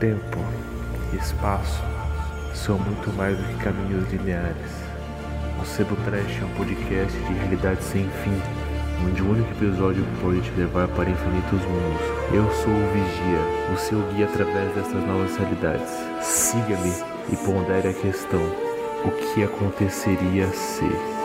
[0.00, 0.38] Tempo
[1.12, 1.78] e espaço
[2.54, 4.72] são muito mais do que caminhos lineares.
[5.60, 8.40] O Sebo Trash é um podcast de realidade sem fim,
[9.06, 12.00] onde o único episódio pode te levar para infinitos mundos.
[12.32, 15.92] Eu sou o Vigia, o seu guia através dessas novas realidades.
[16.22, 16.94] Siga-me
[17.30, 18.40] e pondere a questão:
[19.04, 21.19] o que aconteceria se.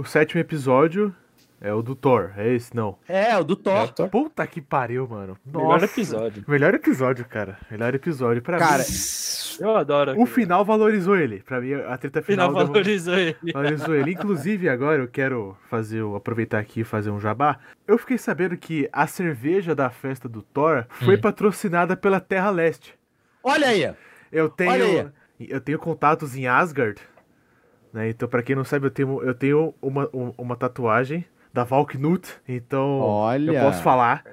[0.00, 1.14] O sétimo episódio
[1.60, 2.32] é o do Thor.
[2.36, 2.96] É esse, não?
[3.06, 3.88] É, o do Thor.
[3.92, 4.08] Thor.
[4.08, 5.36] Puta que pariu, mano.
[5.44, 5.64] Nossa.
[5.66, 6.44] Melhor episódio.
[6.48, 7.58] Melhor episódio, cara.
[7.70, 8.40] Melhor episódio.
[8.40, 8.88] Pra Cara, mim,
[9.60, 10.18] Eu adoro.
[10.18, 11.42] o final valorizou ele.
[11.42, 13.36] Pra mim, a treta O final final, deu- valorizou ele.
[13.52, 14.12] valorizou ele.
[14.12, 17.58] Inclusive, agora eu quero fazer, o- aproveitar aqui e fazer um jabá.
[17.86, 21.20] Eu fiquei sabendo que a cerveja da festa do Thor foi Hum.
[21.20, 22.94] patrocinada pela Terra Leste.
[23.44, 23.92] olha aí.
[24.32, 27.00] Eu tenho, Olha eu tenho contatos em Asgard,
[27.92, 28.08] né?
[28.10, 32.28] Então, pra quem não sabe, eu tenho, eu tenho uma, um- uma tatuagem da Valknut,
[32.48, 33.50] então Olha.
[33.52, 34.24] eu posso falar.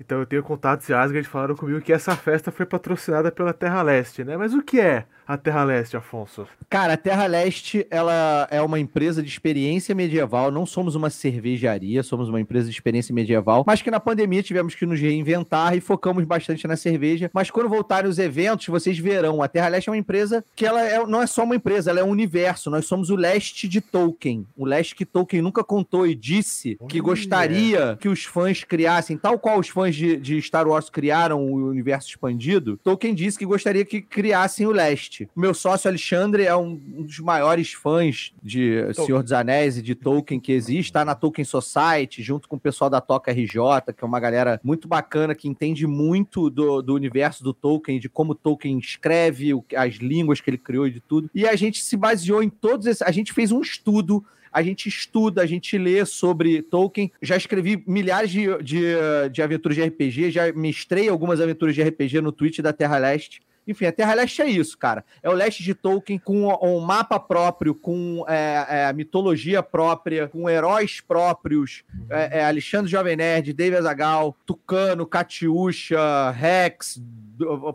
[0.00, 3.52] Então eu tenho contatos em Asgard e falaram comigo que essa festa foi patrocinada pela
[3.52, 4.36] Terra Leste, né?
[4.36, 6.46] Mas o que é a Terra Leste, Afonso?
[6.70, 10.50] Cara, a Terra Leste, ela é uma empresa de experiência medieval.
[10.50, 13.64] Não somos uma cervejaria, somos uma empresa de experiência medieval.
[13.66, 17.30] Mas que na pandemia tivemos que nos reinventar e focamos bastante na cerveja.
[17.34, 19.42] Mas quando voltarem os eventos, vocês verão.
[19.42, 22.00] A Terra Leste é uma empresa que ela é- não é só uma empresa, ela
[22.00, 22.70] é um universo.
[22.70, 24.46] Nós somos o leste de Tolkien.
[24.56, 27.02] O leste que Tolkien nunca contou e disse que Olha.
[27.02, 31.68] gostaria que os fãs criassem, tal qual os fãs de, de Star Wars criaram o
[31.68, 32.78] universo expandido.
[32.82, 35.28] Tolkien disse que gostaria que criassem o leste.
[35.34, 39.94] Meu sócio Alexandre é um, um dos maiores fãs de Senhor dos Anéis e de
[39.94, 40.88] Tolkien que existe.
[40.88, 44.60] Está na Tolkien Society, junto com o pessoal da Toca RJ, que é uma galera
[44.62, 49.94] muito bacana, que entende muito do, do universo do Tolkien, de como Tolkien escreve, as
[49.94, 51.30] línguas que ele criou e de tudo.
[51.34, 53.02] E a gente se baseou em todos esses.
[53.02, 57.10] A gente fez um estudo a gente estuda, a gente lê sobre Tolkien.
[57.20, 58.94] Já escrevi milhares de, de,
[59.32, 63.40] de aventuras de RPG, já mestrei algumas aventuras de RPG no Twitch da Terra Leste.
[63.68, 65.04] Enfim, a Terra Leste é isso, cara.
[65.22, 70.48] É o leste de Tolkien com um mapa próprio, com é, é, mitologia própria, com
[70.48, 71.84] heróis próprios.
[72.08, 76.98] É, é Alexandre Jovem Nerd, David Azagal, Tucano, Catiuxa, Rex,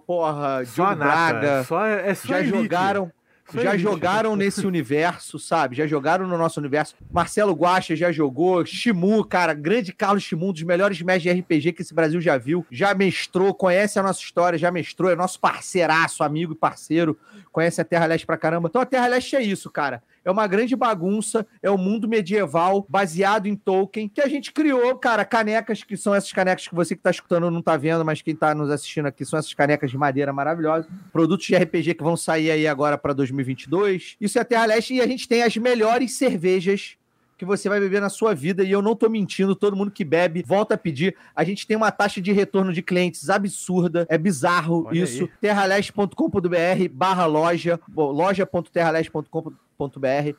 [0.07, 0.95] porra, nata.
[0.95, 1.63] Braga.
[1.65, 2.57] Só, é só Já elite.
[2.57, 3.11] jogaram
[3.51, 3.83] Só já elite.
[3.83, 5.75] jogaram nesse universo, sabe?
[5.75, 6.95] Já jogaram no nosso universo.
[7.11, 8.65] Marcelo Guacha já jogou.
[8.65, 12.37] Shimu, cara, grande Carlos Shimu, um dos melhores mestres de RPG que esse Brasil já
[12.37, 12.65] viu.
[12.71, 17.17] Já mestrou, conhece a nossa história, já mestrou, é nosso parceiraço, amigo e parceiro.
[17.51, 18.67] Conhece a Terra Leste pra caramba.
[18.69, 20.01] Então a Terra Leste é isso, cara.
[20.23, 24.95] É uma grande bagunça, é um mundo medieval baseado em Tolkien, que a gente criou,
[24.95, 28.21] cara, canecas, que são essas canecas que você que tá escutando não tá vendo, mas
[28.21, 30.89] quem tá nos assistindo aqui são essas canecas de madeira maravilhosas.
[31.11, 34.15] Produtos de RPG que vão sair aí agora para 2022.
[34.19, 36.97] Isso é Terra Leste e a gente tem as melhores cervejas
[37.43, 40.03] que você vai beber na sua vida, e eu não tô mentindo, todo mundo que
[40.03, 41.15] bebe volta a pedir.
[41.35, 45.29] A gente tem uma taxa de retorno de clientes absurda, é bizarro Olha isso.
[45.39, 50.37] terraleste.com.br barra loja, loja.terraleste.com.br.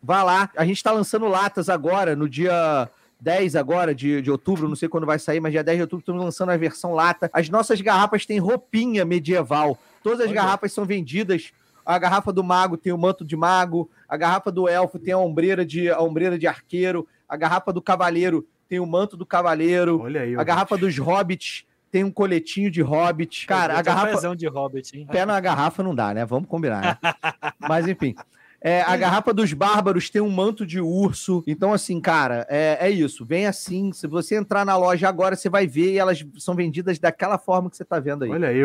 [0.00, 2.88] Vá lá, a gente tá lançando latas agora, no dia
[3.20, 6.02] 10 agora de, de outubro, não sei quando vai sair, mas dia 10 de outubro
[6.02, 7.28] estamos lançando a versão lata.
[7.32, 9.76] As nossas garrafas têm roupinha medieval.
[10.02, 10.36] Todas as Olha.
[10.36, 11.52] garrafas são vendidas.
[11.88, 15.18] A garrafa do mago tem o manto de mago, a garrafa do elfo tem a
[15.18, 19.98] ombreira de, a ombreira de arqueiro, a garrafa do cavaleiro tem o manto do cavaleiro,
[20.02, 20.36] Olha aí.
[20.36, 23.46] a garrafa dos hobbits tem um coletinho de hobbit.
[23.46, 25.06] Cara, a Eu garrafa de Hobbit, hein?
[25.10, 26.26] pé na garrafa não dá, né?
[26.26, 27.00] Vamos combinar.
[27.02, 27.12] Né?
[27.58, 28.14] Mas enfim.
[28.60, 31.42] É, a garrafa dos bárbaros tem um manto de urso.
[31.46, 33.24] Então, assim, cara, é, é isso.
[33.24, 33.90] Vem assim.
[33.94, 37.70] Se você entrar na loja agora, você vai ver e elas são vendidas daquela forma
[37.70, 38.30] que você tá vendo aí.
[38.30, 38.62] Olha aí,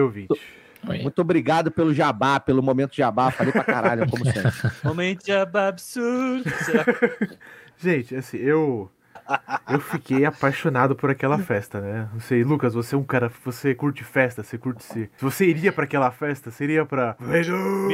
[0.88, 1.04] ouvinte.
[1.04, 3.32] Muito obrigado pelo jabá, pelo momento jabá.
[3.32, 4.52] Falei pra caralho, como sempre.
[4.84, 6.50] Momento de absurdo.
[7.78, 8.90] Gente, assim, eu.
[9.70, 12.10] Eu fiquei apaixonado por aquela festa, né?
[12.14, 13.32] Não sei, Lucas, você é um cara.
[13.46, 15.10] Você curte festa, você curte se.
[15.18, 17.16] Se você iria pra aquela festa, seria pra.
[17.20, 17.54] Beijo!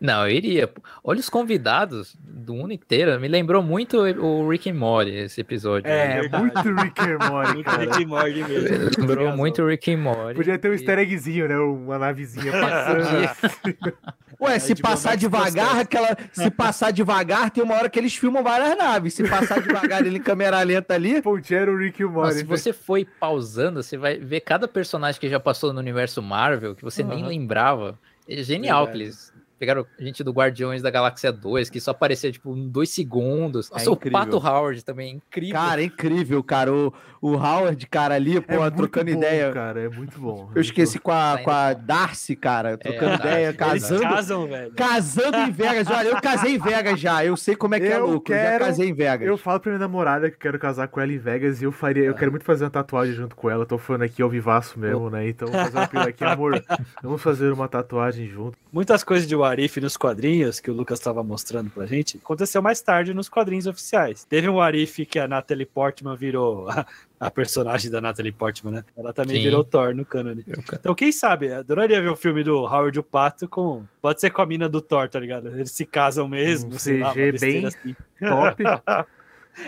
[0.00, 0.70] Não, eu iria.
[1.02, 3.18] Olha os convidados do mundo inteiro.
[3.20, 5.90] Me lembrou muito o Rick and Morty, esse episódio.
[5.90, 6.44] É, verdade.
[6.44, 7.70] muito Rick and Morty, Muito.
[7.70, 8.90] Rick e Morty mesmo.
[8.98, 10.34] Lembrou muito o Rick and Morty.
[10.34, 11.56] Podia ter um E- easter eggzinho, né?
[11.58, 13.96] Uma navezinha passando.
[14.40, 16.16] Ué, se passar devagar, aquela.
[16.32, 19.14] Se passar devagar, tem uma hora que eles filmam várias naves.
[19.14, 21.20] Se passar devagar ele em câmera lenta ali.
[21.22, 22.38] Ponte era o Rick e Morty.
[22.38, 26.74] se você foi pausando, você vai ver cada personagem que já passou no universo Marvel,
[26.74, 27.28] que você nem Aham.
[27.28, 27.98] lembrava.
[28.28, 29.04] É genial que Verdade.
[29.04, 33.70] eles pegaram gente do Guardiões da Galáxia 2, que só aparecia, tipo, em dois segundos.
[33.70, 34.18] Nossa, o incrível.
[34.18, 35.54] Pato Howard também, incrível.
[35.54, 36.72] Cara, é incrível, cara.
[36.72, 39.52] O, o Howard, cara, ali, pô, é trocando bom, ideia.
[39.52, 40.50] cara, é muito bom.
[40.54, 41.74] Eu esqueci com a, com a.
[41.74, 44.02] Darcy, cara, trocando ideia, casando.
[44.02, 44.72] Eles casam, velho.
[44.74, 45.86] Casando em Vegas.
[45.88, 47.24] Olha, eu casei em Vegas já.
[47.24, 48.32] Eu sei como é que é Eu louco.
[48.32, 49.28] Eu já quero- casei em Vegas.
[49.28, 51.72] Eu falo pra minha namorada que eu quero casar com ela em Vegas e eu
[51.72, 52.04] faria.
[52.04, 53.66] Eu quero muito fazer uma tatuagem junto com ela.
[53.66, 55.28] Tô falando aqui ao vivaço mesmo, né?
[55.28, 56.62] Então vou fazer uma pila aqui, amor.
[57.02, 58.56] Vamos fazer uma tatuagem junto.
[58.72, 62.80] Muitas coisas de Warif nos quadrinhos que o Lucas estava mostrando pra gente aconteceu mais
[62.80, 64.24] tarde nos quadrinhos oficiais.
[64.24, 66.86] Teve um Warif que a Natalie Portman virou a,
[67.18, 68.84] a personagem da Natalie Portman, né?
[68.96, 69.42] Ela também Sim.
[69.42, 70.44] virou Thor no cânone.
[70.72, 71.48] Então, quem sabe?
[71.48, 73.84] eu Adoraria ver o filme do Howard o Pato com.
[74.00, 75.48] Pode ser com a mina do Thor, tá ligado?
[75.48, 77.96] Eles se casam mesmo, Um sei lá, CG bem assim.
[78.18, 78.62] Top.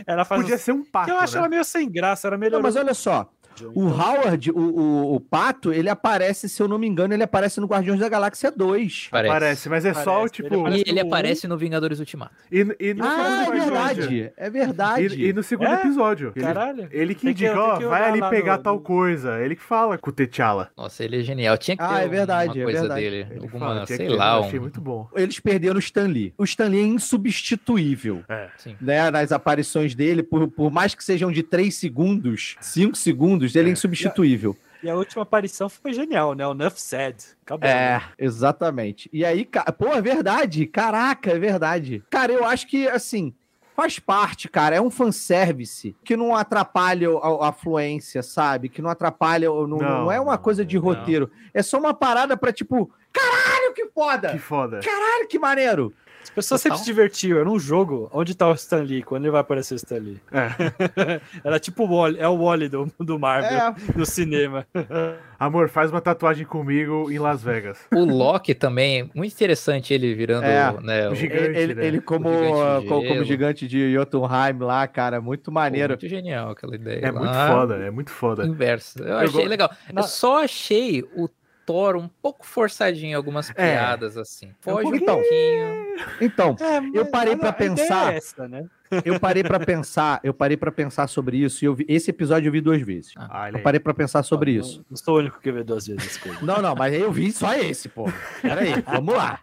[0.06, 1.06] Ela faz Podia uns- ser um pato.
[1.06, 1.38] que eu acho né?
[1.40, 2.56] ela meio sem graça, era melhor.
[2.58, 3.29] Não, mas olha só.
[3.75, 7.60] O Howard, o, o, o Pato, ele aparece, se eu não me engano, ele aparece
[7.60, 9.08] no Guardiões da Galáxia 2.
[9.10, 9.32] Parece.
[9.32, 10.66] Parece, mas é só, Parece, tipo.
[10.69, 12.32] ele E ele aparece no Vingadores Ultimato.
[12.50, 14.32] E, e no Ah, é verdade.
[14.37, 15.06] É verdade.
[15.22, 15.75] E, e no segundo É?
[15.75, 16.32] episódio.
[16.34, 16.88] Ele, Caralho.
[16.90, 19.38] ele que indica, ó, que vai ali pegar no- tal coisa.
[19.40, 20.70] Ele que fala com o T'Challa.
[20.76, 21.56] Nossa, ele é genial.
[21.58, 23.00] Tinha que ter Ah, é um- verdade, é uma coisa verdade.
[23.02, 23.26] dele.
[23.31, 24.62] Ele Alguma, fala, sei ter, lá, eu achei um...
[24.62, 25.08] muito bom.
[25.14, 26.32] Eles perderam o Stan Lee.
[26.38, 28.22] O Stan Lee é insubstituível.
[28.28, 28.48] É.
[28.56, 28.76] Sim.
[28.81, 33.69] Né, nas aparições dele, por, por mais que sejam de 3 segundos, 5 segundos, ele
[33.69, 33.73] é É.
[33.73, 34.56] insubstituível.
[34.83, 36.44] E a última aparição foi genial, né?
[36.47, 37.17] O Nuff Said.
[37.44, 37.69] Acabou.
[37.69, 38.03] É, né?
[38.19, 39.09] exatamente.
[39.12, 40.67] E aí, ca- pô, é verdade.
[40.67, 42.03] Caraca, é verdade.
[42.11, 43.33] Cara, eu acho que, assim,
[43.77, 44.75] faz parte, cara.
[44.75, 48.69] É um fanservice que não atrapalha a, a fluência, sabe?
[48.69, 50.83] Que não atrapalha, não, Não, não é uma coisa de não.
[50.83, 51.31] roteiro.
[51.55, 54.33] É só uma parada pra, tipo, caralho, que foda!
[54.33, 54.81] Que foda.
[54.81, 55.94] Caralho, que maneiro!
[56.22, 56.76] As pessoas Total.
[56.78, 57.38] sempre se divertiam.
[57.38, 58.08] Era um jogo.
[58.12, 59.02] Onde tá o Stan Lee?
[59.02, 60.20] Quando ele vai aparecer o Stan Lee?
[60.32, 61.20] É.
[61.44, 64.66] Era tipo o Wally, é o Wally do, do Marvel, É, no cinema.
[65.38, 67.78] Amor, faz uma tatuagem comigo em Las Vegas.
[67.92, 71.58] O Loki também, muito interessante ele virando, É, né, o gigante.
[71.58, 71.84] ele, né?
[71.86, 73.24] ele como, O gigante de co- como, gelo.
[73.24, 75.88] gigante de Jotunheim lá, cara, muito Pô, maneiro.
[75.94, 77.00] muito genial aquela ideia.
[77.06, 77.19] É lá.
[77.20, 78.46] muito foda, é muito foda.
[78.46, 79.00] Inverso.
[79.02, 79.70] Eu, Eu achei go- legal.
[79.94, 81.28] Eu só achei o
[81.64, 84.53] Thor um pouco forçadinho algumas piadas, assim.
[84.61, 85.06] Foge um pouquinho.
[85.06, 85.82] pouquinho.
[86.20, 88.12] Então, É, Eu parei a- pra a ideia pensar.
[88.12, 88.64] É essa, né?
[89.06, 92.49] eu parei pra pensar, eu parei para pensar sobre isso e eu vi, esse episódio
[92.49, 93.12] eu vi duas vezes.
[93.17, 93.62] Olha Eu aí.
[93.62, 94.85] parei pra pensar sobre Não- isso.
[94.91, 96.20] Não sou o único que vê duas vezes.
[96.43, 98.05] Não, não, mas aí eu vi só esse, pô.
[98.43, 99.38] Peraí, vamos lá.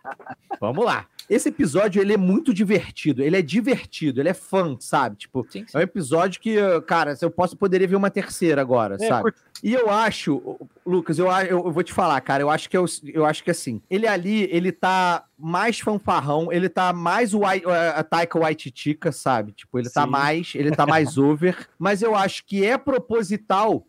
[0.59, 1.05] Vamos lá.
[1.29, 3.21] Esse episódio, ele é muito divertido.
[3.21, 5.15] Ele é divertido, ele é fã, sabe?
[5.17, 5.77] Tipo, Sim, sim.
[5.77, 6.55] é um episódio que,
[6.87, 9.31] cara, eu posso poderia ver uma terceira agora, É, sabe?
[9.63, 12.85] E eu acho, Lucas, eu, eu, eu vou te falar, cara, eu acho que eu,
[13.13, 18.03] eu acho que assim, ele ali, ele tá mais fanfarrão, ele tá mais o a
[18.03, 19.51] Taika Waititi, sabe?
[19.51, 20.09] Tipo, ele tá Sim.
[20.09, 23.85] mais, ele tá mais over, mas eu acho que é proposital.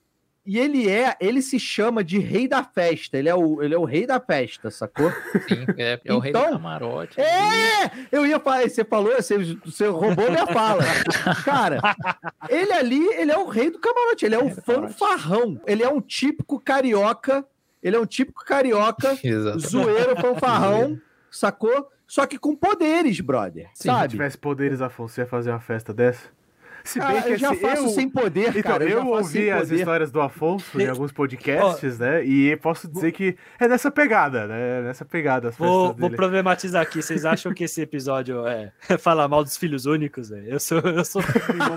[0.46, 3.18] E ele é, ele se chama de rei da festa.
[3.18, 5.10] Ele é o, ele é o rei da festa, sacou?
[5.46, 7.20] Sim, é, é o rei do Então, camarote.
[7.20, 7.90] É!
[8.10, 10.82] Eu ia falar, você falou, você, você roubou minha fala.
[11.44, 11.78] Cara,
[12.48, 14.94] ele ali, ele é o rei do camarote, ele é um camarote.
[14.94, 15.60] fanfarrão.
[15.66, 17.44] Ele é um típico carioca,
[17.82, 19.58] ele é um típico carioca, Exato.
[19.60, 20.98] zoeiro, fanfarrão,
[21.30, 21.88] sacou?
[22.06, 24.08] Só que com poderes, brother, Se sabe?
[24.08, 26.28] tivesse poderes, Afonso, você ia fazer uma festa dessa?
[26.84, 27.88] Se bem Cara, que eu já assim, faço eu...
[27.90, 28.84] sem poder, Então, cara.
[28.84, 32.24] eu, faço ouvi as histórias do Afonso em alguns podcasts, né?
[32.24, 34.82] E posso dizer que é nessa pegada, né?
[34.82, 37.02] Nessa pegada Vou, vou problematizar aqui.
[37.02, 40.30] Vocês acham que esse episódio é falar mal dos filhos únicos?
[40.30, 40.48] velho?
[40.48, 41.22] Eu sou, eu sou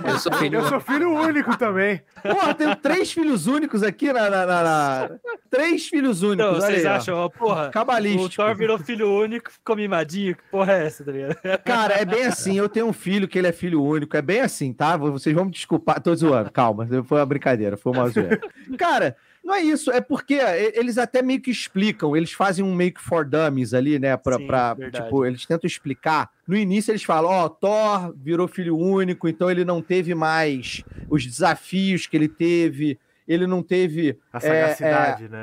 [0.07, 0.59] Eu sou filho.
[0.59, 2.01] Eu sou filho único também.
[2.21, 4.29] Porra, tenho três filhos únicos aqui na.
[4.29, 5.09] na- na- na-
[5.49, 6.53] Três filhos únicos.
[6.53, 8.35] Olha vocês aí, acham, ó, porra, o Cabalístico.
[8.35, 10.35] Thor virou filho único, ficou mimadinho?
[10.35, 11.35] Que porra é essa, tá ligado?
[11.63, 12.57] Cara, é bem assim.
[12.57, 14.17] Eu tenho um filho que ele é filho único.
[14.17, 14.92] É bem assim, tá?
[14.97, 16.01] Vocês vão me desculpar.
[16.01, 16.87] Tô zoando, calma.
[17.05, 18.39] Foi uma brincadeira, foi uma zoeira.
[18.77, 19.91] Cara, não é isso.
[19.91, 20.35] É porque
[20.75, 22.15] eles até meio que explicam.
[22.15, 24.15] Eles fazem um make for dummies ali, né?
[24.17, 26.29] Pra, Sim, pra- tipo, eles tentam explicar.
[26.47, 31.25] No início eles falam: Ó, Thor virou filho único, então ele não teve mais os
[31.25, 32.97] desafios que ele teve.
[33.27, 34.17] Ele não teve.
[34.33, 35.39] A É, sagacidade, né?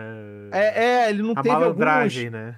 [0.53, 2.55] É, é, ele não a teve malandragem, né?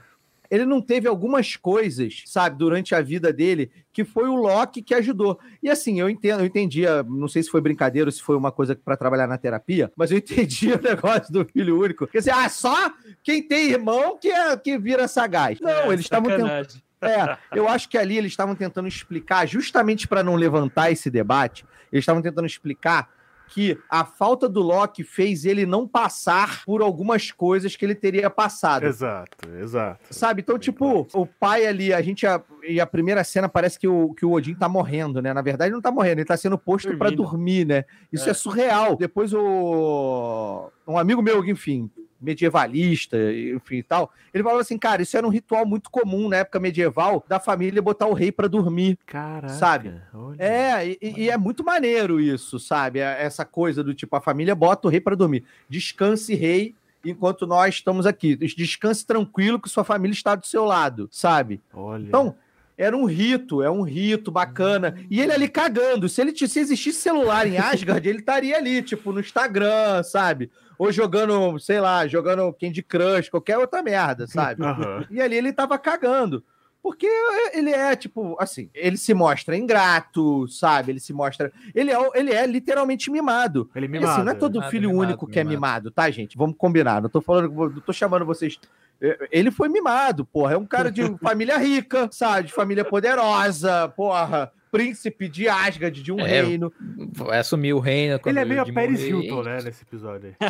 [0.52, 4.94] Ele não teve algumas coisas, sabe, durante a vida dele, que foi o Loki que
[4.94, 5.40] ajudou.
[5.62, 8.52] E assim, eu entendo, eu entendia, não sei se foi brincadeira ou se foi uma
[8.52, 12.06] coisa para trabalhar na terapia, mas eu entendi o negócio do filho único.
[12.06, 12.92] Quer dizer, ah, só
[13.25, 15.59] quem tem irmão que, é, que vira sagaz.
[15.59, 16.68] Não, É, eles estavam tentando.
[17.00, 21.64] É, eu acho que ali eles estavam tentando explicar, justamente para não levantar esse debate,
[21.90, 23.09] eles estavam tentando explicar
[23.52, 28.30] que a falta do Loki fez ele não passar por algumas coisas que ele teria
[28.30, 28.87] passado.
[28.87, 30.00] Exato, exato.
[30.11, 30.40] Sabe?
[30.40, 32.26] Então, tipo, o pai ali, a gente.
[32.26, 35.35] A, e a primeira cena parece que o, que o Odin tá morrendo, né?
[35.35, 37.23] Na verdade, ele não tá morrendo, ele tá sendo posto pra Dormindo.
[37.23, 37.85] dormir, né?
[38.12, 38.30] Isso é.
[38.30, 38.35] É.
[38.35, 38.97] surreal.
[38.97, 40.71] Depois o.
[40.87, 41.90] Um amigo meu, enfim,
[42.23, 43.17] medievalista,
[43.55, 46.61] enfim e tal, ele falou assim, cara, isso era um ritual muito comum na época
[46.61, 48.99] medieval da família botar o rei pra dormir.
[49.07, 49.49] Caraca.
[49.55, 49.93] Sabe?
[50.14, 50.37] olha.
[50.43, 53.00] É, e, e é muito maneiro isso, sabe?
[53.00, 55.45] É- Essa coisa do tipo, a família bota o rei pra dormir.
[55.69, 56.75] Descanse, rei,
[57.05, 58.37] enquanto nós estamos aqui.
[58.37, 61.61] Descanse tranquilo que sua família está do seu lado, sabe?
[61.75, 62.05] Olha.
[62.07, 62.35] Então,
[62.79, 64.97] era um rito, é um rito bacana.
[65.11, 66.09] E ele ali cagando.
[66.09, 70.50] Se ele se existisse celular em Asgard, ele estaria ali, tipo, no Instagram, sabe?
[70.83, 74.62] Ou jogando, sei lá, jogando Candy Crush, qualquer outra merda, sabe?
[74.67, 75.07] Aham.
[75.12, 76.43] E ali ele tava cagando.
[76.83, 77.07] Porque
[77.55, 80.91] ele é, tipo, assim, ele se mostra ingrato, sabe?
[80.91, 81.53] Ele se mostra.
[81.73, 83.71] Ele é, ele é literalmente mimado.
[83.77, 85.55] Ele é E assim, não é todo Mimado, filho mimado, único que é mimado.
[85.55, 86.37] mimado, tá, gente?
[86.37, 87.01] Vamos combinar.
[87.01, 88.59] Não tô falando, não tô chamando vocês.
[89.01, 90.55] É, Ele foi mimado, porra.
[90.55, 92.49] É um cara de família rica, sabe?
[92.49, 94.51] De família poderosa, porra.
[94.73, 96.73] Príncipe de Asgard, de um É, reino.
[97.12, 98.19] Vai assumir o reino.
[98.25, 99.00] Ele é meio a de Paris.
[99.00, 100.37] Hilton, né, nesse episódio aí.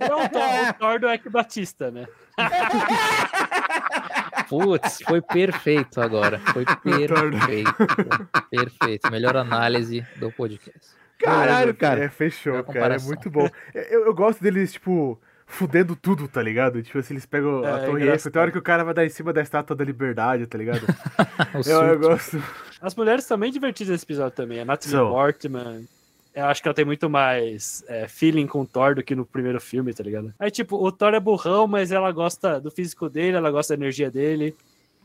[0.00, 2.06] É o Thor, o Thor do Eck Batista, né?
[4.48, 6.38] Putz, foi perfeito agora.
[6.52, 7.74] Foi perfeito.
[8.50, 9.10] perfeito.
[9.10, 10.90] Melhor análise do podcast.
[11.18, 12.04] Caralho, cara.
[12.04, 12.96] É, fechou, cara.
[12.96, 13.48] É muito bom.
[13.72, 15.20] Eu, eu gosto deles, tipo,
[15.52, 16.82] fudendo tudo, tá ligado?
[16.82, 18.12] Tipo assim, eles pegam a É, Torre engraçado.
[18.14, 18.32] Eiffel.
[18.32, 20.80] Tem hora que o cara vai dar em cima da estátua da liberdade, tá ligado?
[21.54, 21.98] Eu, eu surto.
[22.08, 22.42] gosto.
[22.80, 24.60] As mulheres também divertidas nesse episódio também.
[24.60, 25.10] A Natalie São.
[25.10, 25.82] Portman.
[26.34, 29.26] Eu acho que ela tem muito mais é, feeling com o Thor do que no
[29.26, 30.32] primeiro filme, tá ligado?
[30.38, 33.82] Aí, tipo, o Thor é burrão, mas ela gosta do físico dele, ela gosta da
[33.82, 34.56] energia dele.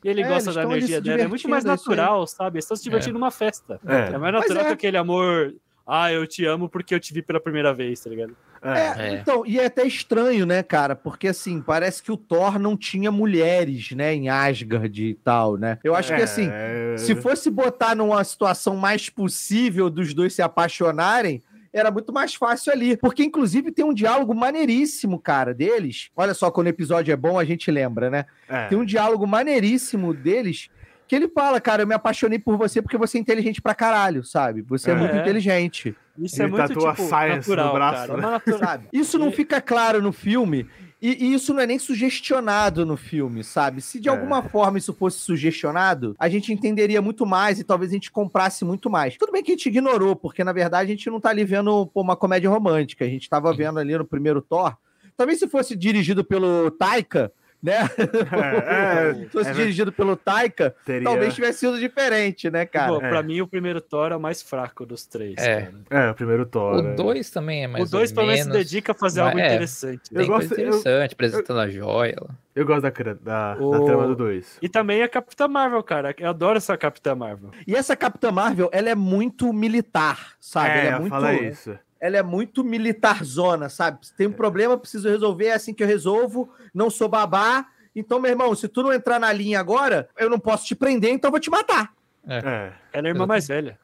[0.04, 1.22] E ele É, gosta da energia dela.
[1.24, 1.76] É muito mais é aí.
[1.76, 2.56] natural, sabe?
[2.56, 3.80] Eles estão se divertindo numa festa.
[3.86, 4.14] É.
[4.14, 4.66] É mais natural é.
[4.68, 5.54] que aquele amor.
[5.88, 8.36] Ah, eu te amo porque eu te vi pela primeira vez, tá ligado?
[8.62, 8.80] É.
[8.80, 9.14] É, É.
[9.14, 10.96] então, e é até estranho, né, cara?
[10.96, 15.78] Porque assim, parece que o Thor não tinha mulheres, né, em Asgard e tal, né?
[15.84, 16.96] Eu acho que assim, É.
[16.98, 21.42] se fosse botar numa situação mais possível dos dois se apaixonarem,
[21.72, 22.98] era muito mais fácil ali.
[22.98, 26.10] Porque, inclusive, tem um diálogo maneiríssimo, cara, deles.
[26.16, 28.26] Olha só, quando o episódio é bom, a gente lembra, né?
[28.50, 28.66] É.
[28.68, 30.70] Tem um diálogo maneiríssimo deles
[31.08, 34.24] que ele fala, cara, eu me apaixonei por você porque você é inteligente pra caralho,
[34.24, 34.62] sabe?
[34.64, 34.98] Você é, É.
[34.98, 35.96] muito inteligente.
[36.18, 38.32] Isso Ele é muito tatua tipo, science no natural, braço, cara.
[38.32, 38.42] né?
[38.48, 38.88] É sabe?
[38.92, 40.68] Isso não fica claro no filme.
[41.00, 43.82] E, e isso não é nem sugestionado no filme, sabe?
[43.82, 44.12] Se de É.
[44.12, 48.66] alguma forma isso fosse sugestionado, a gente entenderia muito mais e talvez a gente comprasse
[48.66, 49.16] muito mais.
[49.16, 51.86] Tudo bem que a gente ignorou, porque na verdade a gente não tá ali vendo
[51.88, 53.06] pô, uma comédia romântica.
[53.06, 54.76] A gente tava vendo ali no primeiro Thor.
[55.16, 57.78] Talvez se fosse dirigido pelo Taika, né?
[57.98, 62.94] É, é, se fosse é, dirigido pelo Taika, teria- talvez tivesse sido diferente, né, cara?
[62.94, 63.24] Pô, pra É.
[63.24, 65.36] mim, o primeiro Thor é o mais fraco dos três.
[65.38, 65.72] É.
[65.90, 66.08] cara.
[66.08, 66.76] É, o primeiro Thor.
[66.86, 69.40] O 2 também é mais o dois, pelo menos, se dedica a fazer mas algo
[69.40, 69.48] é.
[69.48, 70.02] interessante.
[70.12, 72.16] Eu Tem gosto- coisa eu- interessante, apresentando a joia.
[72.22, 72.30] lá.
[72.56, 73.14] Eu gosto da, da,
[73.54, 74.58] da O- trama do 2.
[74.62, 76.16] E também a Capitã Marvel, cara.
[76.18, 77.52] Eu adoro essa Capitã Marvel.
[77.68, 80.70] E essa Capitã Marvel, ela é muito militar, sabe?
[80.72, 81.12] É, ela é muito.
[81.12, 81.78] fala isso.
[82.00, 84.06] Ela é muito militarzona, sabe?
[84.06, 87.66] Se tem um problema, preciso resolver, é assim que eu resolvo, não sou babá.
[87.96, 91.12] Então, meu irmão, se tu não entrar na linha agora, eu não posso te prender,
[91.12, 91.94] então eu vou te matar,
[92.28, 92.72] É.
[92.94, 93.80] Ela é a irmã mais velha.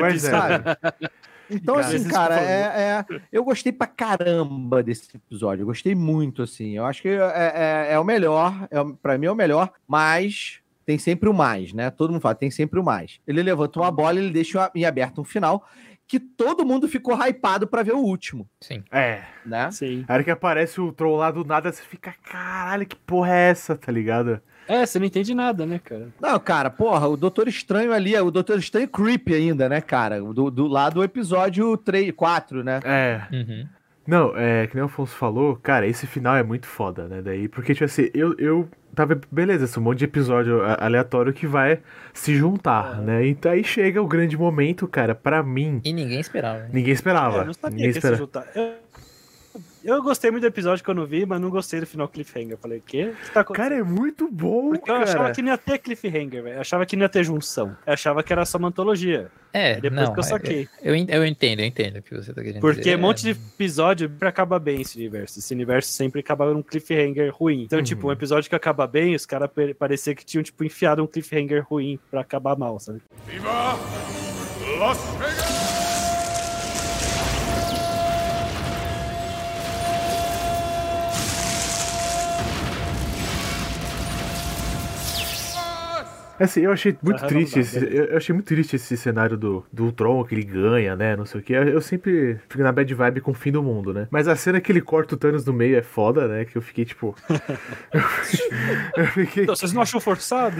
[0.00, 0.30] Vai dizer.
[0.30, 0.64] sabe?
[1.48, 5.62] Então, Cara, assim, cara, é, é- eu gostei pra caramba desse episódio.
[5.62, 6.76] Eu gostei muito, assim.
[6.76, 10.58] Eu acho que é, é- é o melhor, é, pra mim é o melhor, mas
[10.84, 11.88] tem sempre o mais, né?
[11.90, 13.20] Todo mundo fala, tem sempre o mais.
[13.26, 15.64] Ele levanta uma bola, ele deixa em aberto um final
[16.08, 18.82] que todo mundo ficou hypado pra ver o último, Sim.
[18.92, 19.22] É.
[19.44, 19.70] né?
[19.70, 20.04] Sim.
[20.08, 23.50] A hora que aparece o troll lá do nada, você fica, caralho, que porra é
[23.50, 24.40] essa, tá ligado?
[24.68, 26.08] É, você não entende nada, né, cara?
[26.20, 30.20] Não, cara, porra, o Doutor Estranho ali, o Doutor Estranho creepy ainda, né, cara?
[30.20, 32.80] Do, do lado do episódio 3, 4, né?
[32.84, 33.22] É.
[33.32, 33.68] Uhum.
[34.06, 37.20] Não, é, que nem o Afonso falou, cara, esse final é muito foda, né?
[37.22, 41.46] Daí, porque, tipo assim, eu, eu tava, beleza, esse um monte de episódio aleatório que
[41.46, 41.78] vai
[42.12, 43.26] se juntar, né?
[43.28, 46.60] Então aí chega o grande momento, cara, pra mim, E ninguém esperava.
[46.64, 46.70] hein?
[46.72, 47.36] ninguém esperava.
[47.36, 48.18] É, eu não sabia ninguém que ia se esperava.
[48.18, 48.46] juntar.
[48.54, 48.72] Eu,
[49.86, 52.52] eu gostei muito do episódio quando vi, mas não gostei do final cliffhanger.
[52.52, 53.12] Eu falei, o quê?
[53.12, 53.44] O que tá?
[53.44, 55.04] Cara, é muito bom, Porque eu cara.
[55.08, 56.54] achava que não ia ter cliffhanger, velho.
[56.56, 57.76] Eu achava que não ia ter junção.
[57.86, 59.30] Eu achava que era só uma antologia.
[59.52, 60.12] É, depois não.
[60.12, 60.68] que eu saquei.
[60.82, 62.96] Eu, eu, eu entendo, eu entendo o que você tá querendo Porque dizer.
[62.96, 65.38] um monte de episódio acaba bem esse universo.
[65.38, 67.62] Esse universo sempre acaba num cliffhanger ruim.
[67.62, 71.02] Então, tipo, um episódio que acaba bem, os caras pa- parecia que tinham, tipo, enfiado
[71.02, 73.00] um cliffhanger ruim pra acabar mal, sabe?
[73.26, 73.78] Viva
[74.78, 75.85] Las Vegas!
[86.38, 89.36] Assim, eu achei muito Aham, triste não esse, eu eu achei muito triste esse cenário
[89.36, 91.52] do, do Ultron, que ele ganha, né, não sei o que.
[91.52, 94.06] Eu sempre fico na bad vibe com o fim do mundo, né.
[94.10, 96.62] Mas a cena que ele corta o Thanos no meio é foda, né, que eu
[96.62, 97.14] fiquei tipo...
[98.96, 99.44] eu fiquei...
[99.44, 100.56] Então, vocês não acham forçado?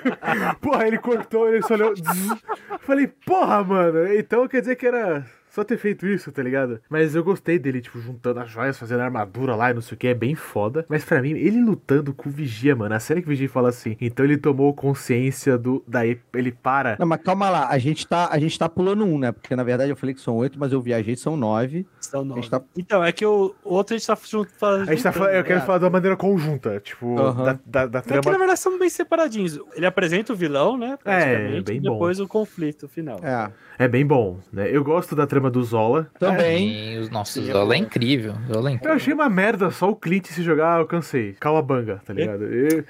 [0.60, 1.94] Porra, ele cortou, ele só olhou...
[2.80, 5.24] Falei, porra, mano, então quer dizer que era...
[5.54, 6.80] Só ter feito isso, tá ligado?
[6.90, 9.98] Mas eu gostei dele, tipo, juntando as joias, fazendo armadura lá e não sei o
[9.98, 10.84] que, é bem foda.
[10.88, 12.94] Mas pra mim, ele lutando com o Vigia, mano.
[12.94, 15.82] A cena que o Vigia fala assim, então ele tomou consciência do.
[15.86, 16.96] Daí ele para.
[16.98, 19.30] Não, mas calma lá, a gente tá, a gente tá pulando um, né?
[19.32, 21.86] Porque na verdade eu falei que são oito, mas eu viajei, são nove.
[22.00, 22.48] São nove.
[22.48, 24.50] Tá- Então, é que o, o outro a gente tá junto.
[24.64, 27.98] A gente tá falando, eu quero falar de uma maneira conjunta, tipo, da, da, da
[28.00, 28.38] É que na trama.
[28.38, 29.58] verdade são bem separadinhos.
[29.76, 30.98] Ele apresenta o vilão, né?
[31.02, 31.92] praticamente, bem e bom.
[31.92, 33.20] depois o conflito final.
[33.22, 33.50] É,
[33.84, 34.68] É bem bom, né?
[34.70, 36.08] Eu gosto da trama do Zola.
[36.18, 36.68] também.
[36.68, 38.34] Sim, os nossos Sim, Zola é eu- incrível.
[38.52, 38.96] Zola é Eu incrível.
[38.96, 41.34] achei uma merda só o Clint se jogar, eu cansei.
[41.40, 42.44] Calabanga, tá ligado?
[42.44, 42.84] Eu-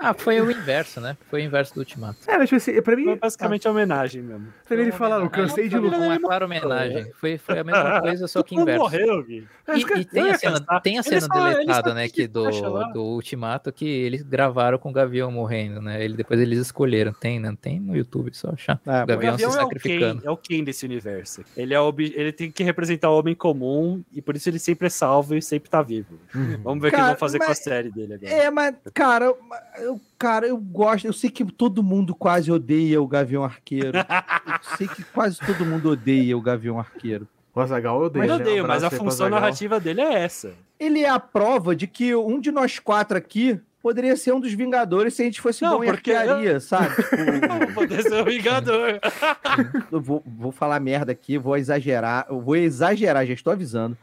[0.00, 1.16] Ah, foi o inverso, né?
[1.28, 2.18] Foi o inverso do Ultimato.
[2.26, 3.04] É, mas tipo assim, pra mim.
[3.04, 4.48] Foi basicamente a homenagem mesmo.
[4.66, 6.00] Pra mim ele fala, eu cansei de lutar.
[6.00, 7.10] uma clara homenagem.
[7.20, 8.80] Foi, foi a mesma coisa, só que inverso.
[8.82, 9.46] morreu, Gui.
[9.66, 12.48] Mas, E, e tem, a cena, tem a cena deletada, né, que do,
[12.92, 16.02] do Ultimato, que eles gravaram com o Gavião morrendo, né?
[16.02, 17.12] Ele, depois eles escolheram.
[17.12, 17.54] Tem, né?
[17.60, 18.80] Tem no YouTube, só achar.
[18.86, 20.20] É, o O Gavião se Gavião é o, sacrificando.
[20.22, 21.44] Ken, é o Ken desse universo.
[21.56, 24.58] Ele, é o, ob- ele tem que representar o homem comum e por isso ele
[24.58, 26.18] sempre é salvo e sempre tá vivo.
[26.34, 26.60] Uhum.
[26.62, 28.32] Vamos ver o que eles vão fazer com a mas- série dele agora.
[28.32, 29.34] É, mas, cara,
[29.78, 31.06] eu, eu- cara, eu gosto.
[31.06, 33.92] Eu sei que todo mundo quase odeia o Gavião Arqueiro.
[33.98, 37.26] eu sei que quase todo mundo odeia o Gavião Arqueiro.
[37.54, 38.22] O Azagal eu odeio.
[38.24, 38.44] Mas eu né?
[38.44, 39.40] odeio, Um mas a função Azaghal.
[39.40, 40.52] narrativa dele é essa.
[40.78, 44.52] Ele é a prova de que um de nós quatro aqui poderia ser um dos
[44.52, 46.94] Vingadores se a gente fosse Não, bom em porque- arquearia, sabe?
[47.02, 49.00] Tipo, poder ser o Vingador.
[49.90, 53.96] eu vou, vou falar merda aqui, vou exagerar, eu vou exagerar, já estou avisando.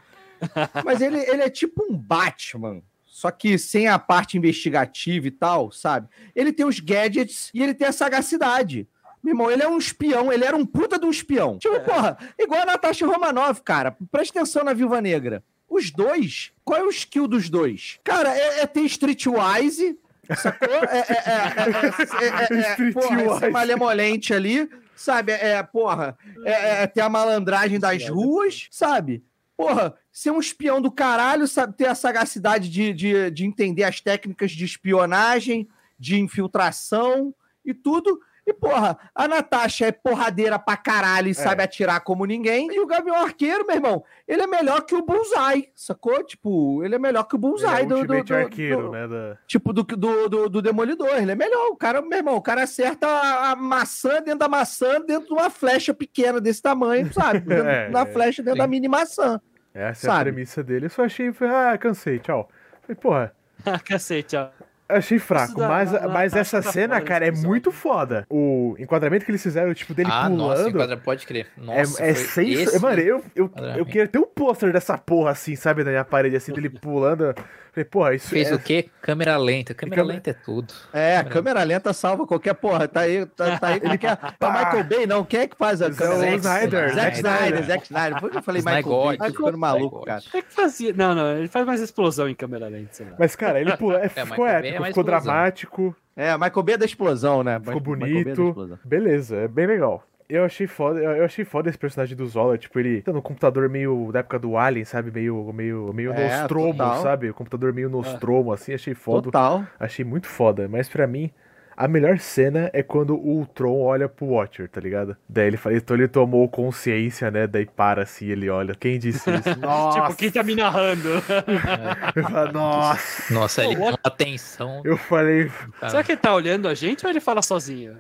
[0.84, 2.82] Mas ele, ele é tipo um Batman,
[3.16, 6.10] só que sem a parte investigativa e tal, sabe?
[6.36, 8.90] Ele tem os gadgets e ele tem a sagacidade.
[9.24, 11.58] Meu irmão, ele é um espião, ele era um puta de um espião.
[11.58, 13.96] Tipo, porra, igual a Natasha Romanoff, cara.
[14.12, 15.42] Presta atenção na Viúva Negra.
[15.70, 18.02] Os dois, qual é o skill dos dois?
[18.04, 19.98] Cara, é, é ter Streetwise,
[20.36, 20.68] sacou?
[20.68, 25.32] É, é, é, é, é, é, é, porra, é ser malemolente ali, sabe?
[25.32, 29.24] É, é, porra, é, é ter a malandragem das ruas, sabe?
[29.58, 31.78] Porra, ser um espião do caralho, sabe?
[31.78, 38.20] Ter a sagacidade de, de, de entender as técnicas de espionagem, de infiltração e tudo.
[38.48, 42.68] E, porra, a Natasha é porradeira pra caralho e sabe atirar como ninguém.
[42.72, 46.24] E o Gavião Arqueiro, meu irmão, ele é melhor que o Bullseye, sacou?
[46.24, 49.08] Tipo, ele é melhor que o Bullseye é do, do, do- arqueiro, do- né?
[49.08, 49.38] Da...
[49.48, 51.16] Tipo, do, do, do, do Demolidor.
[51.18, 51.70] Ele é melhor.
[51.72, 55.34] O cara, meu irmão, o cara acerta a, a maçã dentro da maçã, dentro de
[55.34, 57.40] uma flecha pequena desse tamanho, sabe?
[57.50, 58.06] Dentro- É, na é.
[58.06, 58.62] flecha dentro Sim.
[58.64, 59.42] da mini maçã.
[59.74, 60.32] Essa é a Sabe?
[60.32, 60.86] premissa dele.
[60.86, 62.48] Eu só achei, falei, ah, cansei, tchau.
[62.84, 64.50] Falei, porra, Ah, Cacete, ó.
[64.88, 68.26] Achei fraco, da- mas, da- mas essa cena, cara, é muito foda.
[68.30, 70.70] O enquadramento que eles fizeram, tipo, dele ah, nossa, pulando.
[70.76, 71.48] enquadra- pode crer.
[71.58, 72.60] é Nossa, é sens...
[72.60, 76.06] esse- Mano, eu, eu, eu queria ter um pôster dessa porra assim, sabe, na minha
[76.06, 77.34] parede, assim, dele pulando.
[77.72, 78.56] Falei, porra, isso Fez é...
[78.56, 78.90] o quê?
[79.02, 79.74] Câmera lenta.
[79.74, 80.74] Câmera câmera- lenta é tudo.
[80.94, 82.88] É, a câmera lenta salva qualquer porra.
[82.88, 83.82] Tá aí, tá, tá aí.
[83.84, 84.12] É que é?
[84.40, 85.26] É o Michael Bay, não?
[85.26, 86.38] Quem é que faz a é câmera o lenta?
[86.38, 87.38] Snyder, Zack Snyder.
[87.50, 88.20] Snyder, Zack Snyder.
[88.22, 89.18] Por que eu falei Michael Snyder.
[89.20, 89.28] Bay?
[89.30, 90.22] Tô ficando maluco, cara.
[90.34, 90.94] É que fazia.
[90.94, 93.14] Não, não, ele faz mais explosão em câmera lenta, sei lá.
[93.20, 96.76] Mas, cara, ele pula, é, É, ficou Michael Bay é ficou dramático, É, Michael Bay
[96.76, 97.60] é da explosão, né?
[97.60, 98.48] ficou é bonito.
[98.50, 98.80] explosão.
[98.84, 100.04] Beleza, é bem legal.
[100.28, 103.70] Eu achei foda, eu achei foda esse personagem do Zola, tipo, ele tá no computador
[103.70, 105.12] meio da época do Alien, sabe?
[105.12, 107.02] Meio, meio, meio É, Nostromo, total.
[107.04, 107.30] sabe?
[107.30, 109.22] O computador meio Nostromo, assim, achei foda.
[109.26, 109.64] Total.
[109.80, 111.30] Achei muito foda, mas pra mim,
[111.78, 115.18] a melhor cena é quando o Ultron olha pro Watcher, tá ligado?
[115.28, 117.48] Daí ele fala, então ele tomou consciência, né?
[117.48, 118.74] Daí para assim, ele olha.
[118.76, 119.60] Quem disse isso?
[119.60, 120.00] Nossa!
[120.06, 121.10] Tipo, quem tá me narrando?
[122.16, 123.34] Eu falei, nossa!
[123.34, 124.82] Nossa, ele com atenção.
[124.86, 125.90] Eu falei, cara.
[125.90, 127.98] Será que ele tá olhando a gente ou ele fala sozinho?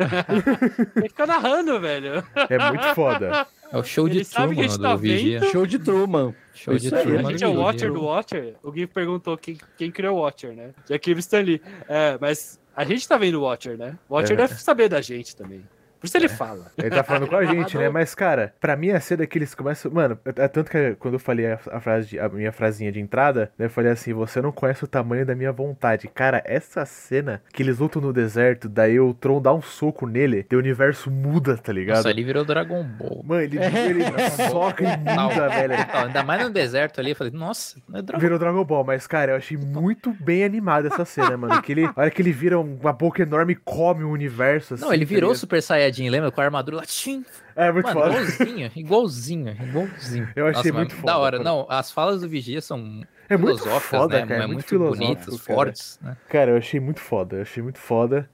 [0.96, 2.24] ele fica narrando, velho.
[2.48, 3.46] é muito foda.
[3.72, 5.44] É o show de Ele sabe que a Truman gente tá Vigia.
[5.50, 6.34] Show de Truman.
[6.54, 7.30] Show de Isso aí, A Truman.
[7.30, 7.60] gente do é o.
[7.60, 8.54] Watcher do Watcher.
[8.62, 10.70] O Gui perguntou quem, quem criou o Watcher, né?
[10.86, 11.62] Jack Stan Lee.
[11.88, 13.98] É, mas a gente tá vendo o Watcher, né?
[14.08, 14.46] O Watcher É.
[14.46, 15.62] deve saber da gente também.
[16.00, 16.72] Por isso ele fala.
[16.78, 17.88] Ele tá falando com a gente, né?
[17.88, 19.90] Mas, cara, pra mim a cena que eles começam.
[19.92, 22.98] Mano, é tanto que quando eu falei a, a frase de- a minha frasinha de
[23.00, 26.08] entrada, né, eu falei assim: você não conhece o tamanho da minha vontade.
[26.08, 30.46] Cara, essa cena que eles lutam no deserto, daí o Tron dá um soco nele,
[30.52, 31.96] o universo muda, tá ligado?
[31.98, 33.22] Nossa, ele virou Dragon Ball.
[33.24, 34.04] Mano, ele, ele
[34.50, 35.76] soca e muda, velho.
[35.76, 38.84] Total, Ainda mais no deserto ali, eu falei, nossa, não é Dragon Virou Dragon Ball,
[38.84, 41.60] mas, cara, eu achei muito bem animada essa cena, mano.
[41.62, 44.84] Que ele, a hora que ele vira uma boca enorme e come o universo, assim.
[44.84, 45.40] Não, ele tá virou ligado?
[45.40, 46.30] Super Saiyajin, lembra?
[46.30, 47.24] Com a armadura lá, tchim.
[47.56, 48.14] É, muito Mano, foda.
[48.14, 50.28] igualzinho, igualzinho, igualzinho.
[50.36, 51.38] Eu achei mano, muito foda, Da hora.
[51.38, 51.50] cara.
[51.50, 54.26] Não, as falas do Vigia são É muito filosóficas, foda, né?
[54.26, 56.16] cara, é muito muito, bonitas, fortes, né?
[56.28, 58.28] Cara, eu achei muito foda, eu achei muito foda.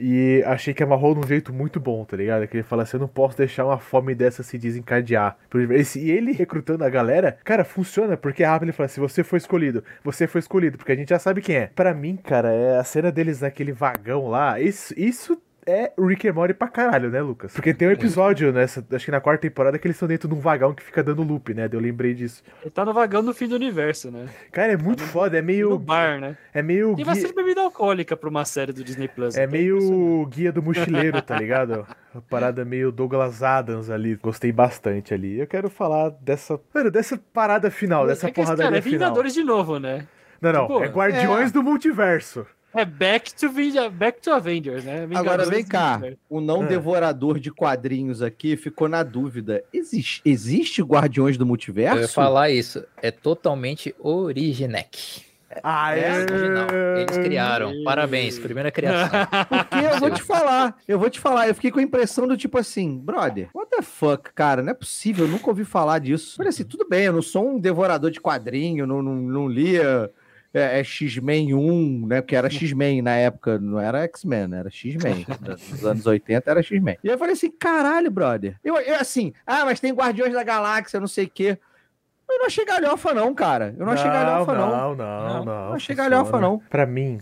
[0.00, 2.46] E achei que amarrou de um jeito muito bom, tá ligado?
[2.46, 5.36] Que ele fala assim: eu não posso deixar uma fome dessa se desencadear.
[5.74, 9.24] Esse- E ele recrutando a galera, cara, funciona, porque é rápido ele fala assim: você
[9.24, 11.66] foi escolhido, você foi escolhido, porque a gente já sabe quem é.
[11.74, 16.32] Pra mim, cara, é a cena deles naquele vagão lá, isso, isso é Rick and
[16.32, 17.52] Morty pra caralho, né, Lucas?
[17.52, 20.34] Porque tem um episódio nessa, acho que na quarta temporada, que eles estão dentro de
[20.34, 21.68] um vagão que fica dando loop, né?
[21.70, 22.42] Eu lembrei disso.
[22.62, 24.26] Ele tá no vagão do fim do universo, né?
[24.50, 25.78] Cara, é muito foda, é E no meio.
[25.78, 26.36] bar, né?
[26.54, 26.88] É meio.
[26.88, 29.36] Tem guia- bastante bebida alcoólica pra uma série do Disney Plus.
[29.36, 31.86] É meio guia do mochileiro, tá ligado?
[32.14, 34.16] Uma parada meio Douglas Adams ali.
[34.16, 35.38] Gostei bastante ali.
[35.38, 36.58] Eu quero falar dessa.
[36.74, 38.98] Mano, dessa parada final, dessa é porrada cara, é final.
[38.98, 40.06] Vingadores de novo, né?
[40.40, 40.66] Não, não.
[40.66, 42.46] Pô, é Guardiões do Multiverso.
[42.74, 43.50] É Back to,
[43.92, 45.06] Back to Avengers, né?
[45.06, 46.66] Vingadores Agora vem cá, o não Ah.
[46.66, 49.64] devorador de quadrinhos aqui ficou na dúvida.
[49.72, 51.96] Existe, existe Guardiões do Multiverso?
[51.96, 52.84] Eu ia falar isso.
[53.02, 55.26] É totalmente originec.
[55.62, 56.12] Ah, É é.
[56.20, 56.66] Original.
[56.98, 57.72] Eles criaram.
[57.82, 59.08] Parabéns, primeira criação.
[59.48, 62.36] Porque eu vou te falar, eu vou te falar, eu fiquei com a impressão do
[62.36, 66.36] tipo assim, brother, what the fuck, cara, não é possível, eu nunca ouvi falar disso.
[66.36, 70.10] Falei assim, tudo bem, eu não sou um devorador de quadrinho, não, não, não lia
[70.58, 75.26] é, é X-Men 1, né, porque era X-Men na época, não era X-Men, era X-Men,
[75.70, 76.98] nos anos 80 era X-Men.
[77.02, 80.42] E aí eu falei assim, caralho, brother, eu, eu assim, ah, mas tem Guardiões da
[80.42, 81.58] Galáxia, não sei o quê.
[82.30, 84.70] Eu não achei galhofa não, cara, eu não achei galhofa não.
[84.70, 85.44] Não, não, não.
[85.44, 86.58] Não achei galhofa, não.
[86.58, 87.18] Pra mim,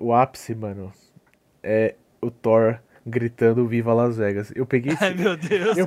[0.00, 0.92] o ápice, mano,
[1.62, 4.52] é o Thor gritando Viva Las Vegas.
[4.54, 5.78] Eu peguei esse, Ai, meu Deus.
[5.78, 5.86] eu,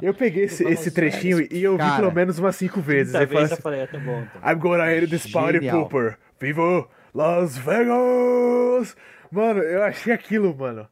[0.00, 1.96] eu peguei esse, esse trechinho e eu vi Cara.
[1.96, 3.14] pelo menos umas cinco vezes.
[3.14, 4.24] Aí eu assim, falei, ah, tá bom.
[4.32, 4.52] Tá.
[4.52, 6.16] I'm gonna hit this party pooper.
[6.48, 8.94] Viva Las Vegas!
[9.32, 10.86] Mano, eu achei aquilo, mano.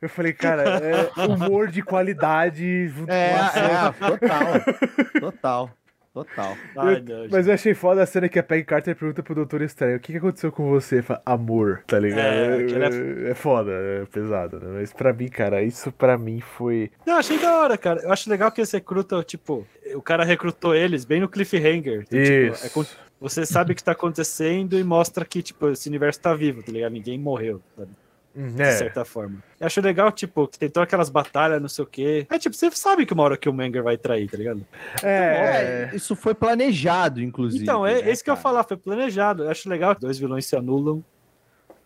[0.00, 2.90] Eu falei, cara, é humor de qualidade.
[3.06, 5.70] É, é, total, total,
[6.14, 6.56] total.
[6.76, 9.60] Ai, Eu- mas eu achei foda a cena que a Peggy Carter pergunta pro Doutor
[9.60, 11.02] Estranho: o que, que aconteceu com você?
[11.02, 12.20] Fala, Amor, tá ligado?
[12.22, 14.78] É, É, aquele é foda, é pesado, né?
[14.80, 16.90] Mas pra mim, cara, isso pra mim foi.
[17.06, 18.00] Não, achei da hora, cara.
[18.02, 22.04] Eu acho legal que eles recrutam, tipo, o cara recrutou eles bem no cliffhanger.
[22.08, 22.66] Então, tipo, Isso.
[22.66, 22.84] é con-
[23.24, 26.70] você sabe o que tá acontecendo e mostra que, tipo, esse universo tá vivo, tá
[26.70, 26.92] ligado?
[26.92, 27.90] Ninguém morreu, sabe?
[28.36, 28.72] Hum, de é.
[28.72, 29.42] certa forma.
[29.58, 32.26] Eu acho legal, tipo, que tem todas aquelas batalhas, não sei o quê.
[32.28, 34.66] É tipo, você sabe que uma hora que o Manger vai trair, tá ligado?
[35.02, 37.62] É, É, isso foi planejado, inclusive.
[37.62, 39.44] Então, é, né, isso que eu falar, foi planejado.
[39.44, 41.02] Eu acho legal que dois vilões se anulam.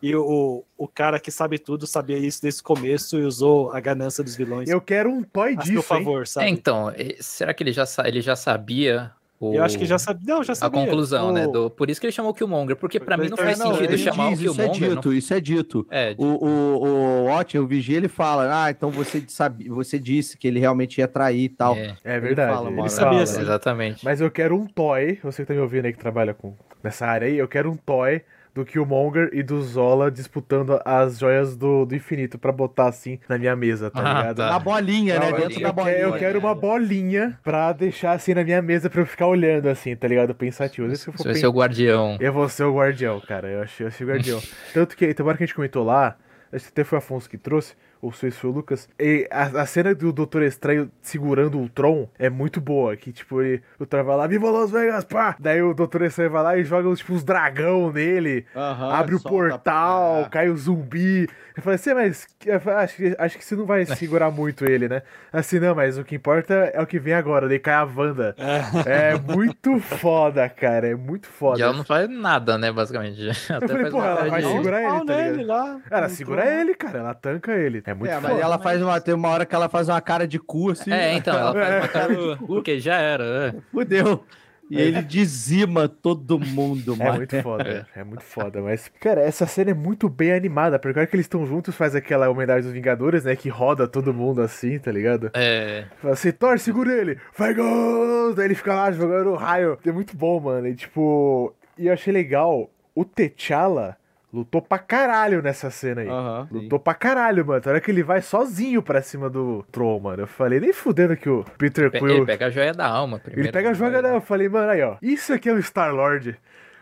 [0.01, 3.81] E o, o cara que sabe tudo sabia isso desde o começo e usou a
[3.81, 5.83] ganância dos vilões eu quero um toy disso, hein?
[5.83, 6.49] favor, É, sabe?
[6.49, 10.35] então, eh, será que ele já, ele já sabia o- Eu acho que já sabia.
[10.35, 10.81] Não, já a sabia.
[10.85, 11.47] conclusão, né?
[11.47, 13.69] O- do- por isso que ele chamou o Killmonger, porque pra mim não faz não,
[13.75, 14.89] sentido ele chamar diz, o Isso é Killmonger.
[14.97, 15.87] dito, não- isso é dito.
[15.91, 16.49] É, O, o,
[16.83, 20.99] o Watch, o Vigia, ele fala, ah, então você, sabia, você disse que ele realmente
[20.99, 21.75] ia trair e tal.
[21.77, 22.53] é, É verdade.
[22.55, 22.89] fala, ele fala.
[22.89, 23.41] Sabia, sim.
[23.41, 24.05] exatamente.
[24.05, 27.07] Mas eu quero um toy, você que tá me ouvindo aí que trabalha com nessa
[27.07, 28.21] área aí, eu quero um toy
[28.59, 33.39] do Killmonger e do Zola disputando as joias do, do infinito pra botar assim na
[33.39, 34.37] minha mesa, tá Ah, ligado?
[34.37, 34.51] tá.
[34.51, 35.33] Na bolinha, Não, né?
[35.33, 35.97] eu, Dentro da bolinha.
[35.99, 39.95] eu quero uma bolinha pra deixar assim na minha mesa pra eu ficar olhando assim,
[39.97, 40.35] tá ligado?
[40.35, 40.87] Pensativo.
[40.87, 42.17] Às vezes se eu for Você vai pen- ser o guardião.
[42.21, 43.49] Eu vou ser o guardião, cara.
[43.49, 44.41] Eu achei, eu achei o guardião.
[44.75, 46.17] Tanto que, tem uma hora que a gente comentou lá,
[46.53, 49.63] acho que até foi o Afonso que trouxe, ou se foi o Lucas, e a,
[49.63, 52.97] a cena do Doutor Estranho segurando o Tron é muito boa.
[52.97, 55.37] Que, tipo, ele, o Tron vai lá, Viva Las Vegas, pá!
[55.39, 58.47] Daí o Doutor Estranho vai lá e joga, tipo, uns dragão nele.
[58.55, 60.29] Aham, abre o portal, Ah.
[60.31, 61.29] cai o zumbi.
[61.57, 64.89] Eu falei assim, mas eu acho, que- acho que você não vai segurar muito ele,
[64.89, 65.03] né?
[65.33, 67.49] Assim, não, mas o que importa é o que vem agora.
[67.49, 68.35] Daí cai a Wanda.
[68.39, 69.13] É.
[69.15, 70.87] É muito foda, cara.
[70.89, 71.59] É muito foda.
[71.59, 73.29] E ela não faz nada, né, basicamente.
[73.53, 75.47] Até falei, porra, ela vai segurar ele, tá ligado?
[75.47, 75.81] lá.
[75.91, 76.99] Ela segura ele, cara.
[77.01, 77.83] Ela tanca ele.
[77.91, 78.29] É muito É, foda.
[78.35, 80.93] mas ela faz uma, tem uma hora que ela faz uma cara de cu assim.
[80.93, 82.37] É, então, ela faz uma cara de...
[82.47, 83.55] Porque já era, é.
[83.73, 84.25] Fudeu.
[84.71, 87.17] E ele dizima todo mundo, É mano.
[87.17, 91.17] muito foda, é muito foda, mas, cara, essa cena é muito bem animada, porque que
[91.17, 94.93] eles estão juntos faz aquela homenagem dos Vingadores, né, que roda todo mundo assim, tá
[94.93, 95.31] ligado?
[95.33, 98.35] É, Fala assim, Thor, segura ele, vai gol!
[98.35, 99.79] Daí ele fica lá jogando raio.
[99.87, 103.97] É muito bom, mano, e tipo, e eu achei legal, o T'Challa
[104.33, 106.09] lutou pra caralho nessa cena aí.
[106.09, 106.55] Sim.
[106.55, 107.63] Lutou pra caralho, mano.
[107.65, 110.23] A hora que ele vai sozinho pra cima do Tron, mano.
[110.23, 112.09] Eu falei, nem fudendo que o Peter pe- Quill.
[112.11, 113.47] ele pega a joia da alma primeiro.
[113.49, 114.17] Ele pega a joga dela.
[114.17, 114.97] Eu falei, mano, aí, ó.
[115.01, 116.37] Isso aqui é o Star-Lord.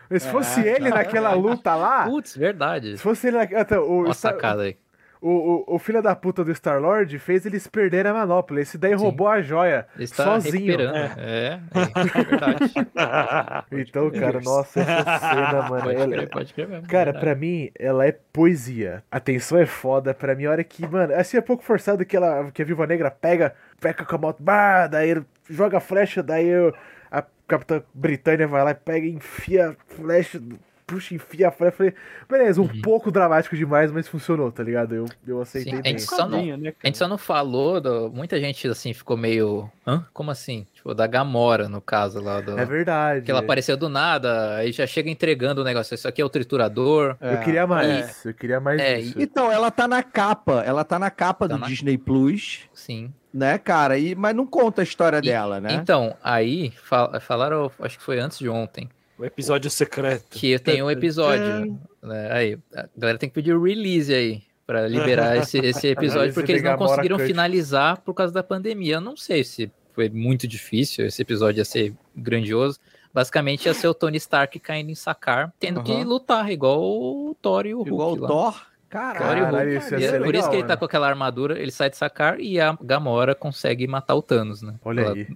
[0.09, 2.05] Se fosse ele naquela luta lá.
[2.05, 2.95] Putz, verdade.
[2.97, 3.61] Se fosse ele naquela.
[3.61, 4.77] Então, o, Uma Star- sacada aí.
[5.21, 5.29] O,
[5.69, 8.61] o, o filho da puta do Star-Lord fez eles perderem a manopla.
[8.61, 9.87] Esse daí roubou a joia.
[9.95, 10.53] Ele está sozinho.
[10.77, 10.95] recuperando.
[11.19, 12.73] É, é, verdade.
[13.71, 15.83] Então, cara, nossa, essa cena, mano.
[15.83, 16.87] Pode ela- crer, pode crer mesmo.
[16.87, 17.25] Cara, verdade.
[17.25, 19.03] pra mim, ela é poesia.
[19.11, 20.13] A tensão é foda.
[20.13, 22.85] Pra mim, a hora que, mano, assim é pouco forçado que, ela, que a Viva
[22.87, 26.73] Negra pega, pega com a moto, bah, daí ele joga a flecha, daí eu-
[27.11, 30.41] a Capitã Britânia vai lá e pega e enfia a flecha
[30.87, 31.75] puxa, enfia a flare.
[31.75, 31.93] Falei,
[32.29, 32.81] beleza, um Uhum.
[32.81, 34.95] pouco dramático demais, mas funcionou, tá ligado?
[34.95, 38.09] Eu, eu aceitei Sim, a gente só não- né, A gente só não falou, do-
[38.09, 39.69] muita gente assim ficou meio.
[39.85, 40.05] Hã?
[40.13, 40.65] Como assim?
[40.73, 42.39] Tipo, da Gamora, no caso lá.
[42.39, 42.57] Do...
[42.57, 43.25] É verdade.
[43.25, 45.93] Que ela apareceu do nada, aí já chega entregando o negócio.
[45.93, 47.17] Isso aqui é o triturador.
[47.19, 49.21] Eu queria mais, eu queria mais É, isso.
[49.21, 50.63] Então, ela tá na capa.
[50.65, 53.13] Ela tá na capa Tá do na- Disney Plus, Sim.
[53.33, 53.97] né, cara?
[53.97, 55.73] E, mas não conta a história E- dela, né?
[55.73, 60.25] Então, aí fal- falaram, acho que foi antes de ontem, O episódio secreto.
[60.29, 61.79] que tem um episódio.
[62.01, 64.43] né, Aí, a galera tem que pedir o release aí.
[64.65, 68.95] Pra liberar esse, esse episódio, porque eles não conseguiram finalizar por causa da pandemia.
[68.95, 72.79] Eu não sei se foi muito difícil, esse episódio ia ser grandioso.
[73.13, 76.03] Basicamente ia ser o Tony Stark caindo em sacar, tendo que Aham.
[76.03, 77.89] lutar, igual o Thor e o Hulk.
[77.89, 78.27] Igual o lá.
[78.27, 78.53] Thor.
[78.53, 79.25] Thor e Caralho.
[79.25, 79.51] o Hulk.
[79.51, 80.77] Caralho, isso ia é ser por isso legal, que ele tá né?
[80.77, 84.75] com aquela armadura, ele sai de sacar e a Gamora consegue matar o Thanos, né?
[84.85, 85.27] Olha Ela aí.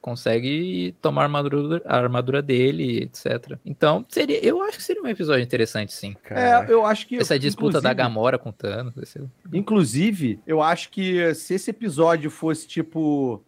[0.00, 3.58] Consegue tomar a armadura, a armadura dele, etc.
[3.66, 6.16] Então, seria, eu acho que seria um episódio interessante, sim.
[6.30, 7.16] É, eu acho que.
[7.16, 8.94] Essa disputa da Gamora com o Thanos.
[9.06, 13.42] ser- Inclusive, eu acho que se esse episódio fosse tipo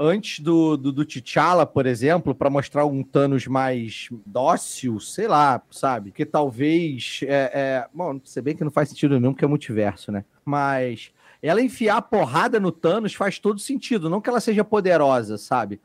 [0.00, 5.60] antes do, do, do T'Challa, por exemplo, pra mostrar um Thanos mais dócil, sei lá,
[5.70, 6.10] sabe?
[6.10, 7.20] Que talvez.
[7.24, 7.86] É, é...
[7.92, 10.24] Bom, se bem que não faz sentido nenhum, porque é multiverso, né?
[10.44, 11.10] Mas
[11.42, 14.08] ela enfiar a porrada no Thanos faz todo sentido.
[14.08, 15.80] Não que ela seja poderosa, sabe?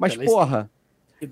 [0.00, 0.70] Mas, Ela é porra,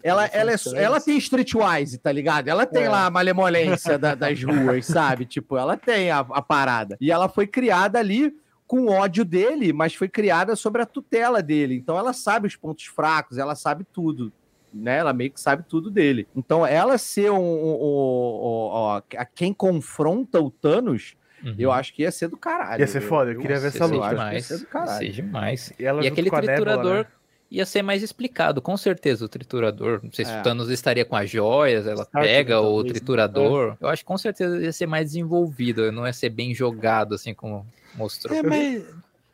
[0.03, 2.47] ela, Ele ela, é, foi ela tem streetwise, tá ligado?
[2.49, 2.89] Ela tem É.
[2.91, 5.25] lá a malemolência da- das ruas, sabe?
[5.25, 6.97] Tipo, ela tem a, a parada.
[7.01, 8.35] E ela foi criada ali
[8.67, 11.75] com ódio dele, mas foi criada sobre a tutela dele.
[11.75, 14.31] Então ela sabe os pontos fracos, ela sabe tudo.
[14.75, 14.99] Né?
[14.99, 16.29] Ela meio que sabe tudo dele.
[16.37, 21.55] Então, ela ser um, um- um- um- a quem confronta o Thanos, Uhum.
[21.59, 22.81] eu acho que ia ser do caralho.
[22.81, 23.99] Ia ser foda, eu queria ver essa luta.
[24.01, 24.45] que ia demais.
[24.45, 24.99] ser do Ia caralho.
[24.99, 25.73] ser demais.
[25.79, 27.07] E, ela E aquele Nebula, triturador né?
[27.51, 30.01] Ia ser mais explicado, com certeza, o triturador.
[30.03, 30.41] Não sei se É.
[30.41, 32.89] o Thanos estaria com as joias, ela pega né, o né?
[32.91, 33.77] triturador.
[33.81, 37.33] Eu acho que com certeza ia ser mais desenvolvido, não ia ser bem jogado, assim
[37.35, 38.37] como mostrou.
[38.37, 38.85] É, mas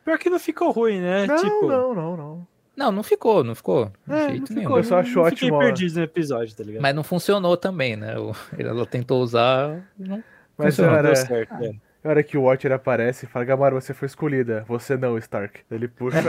[0.03, 1.25] pior que não ficou ruim, né?
[1.25, 2.47] Não, tipo, não, não, não.
[2.77, 3.89] Não, não ficou, não ficou.
[4.05, 4.61] De É, jeito não nenhum.
[4.67, 6.81] ficou, Eu só acho não ótimo, Fiquei perdido no episódio, tá ligado?
[6.81, 8.15] Mas não funcionou também, né?
[8.59, 9.89] Ela tentou usar.
[9.97, 10.21] Não
[10.57, 10.93] Mas funcionou.
[10.97, 11.73] hora, Deu certo, é.
[12.05, 14.63] Na hora que o Watcher aparece e fala, Gamora, você foi escolhida.
[14.67, 15.59] Você não, Stark.
[15.71, 16.17] Ele puxa.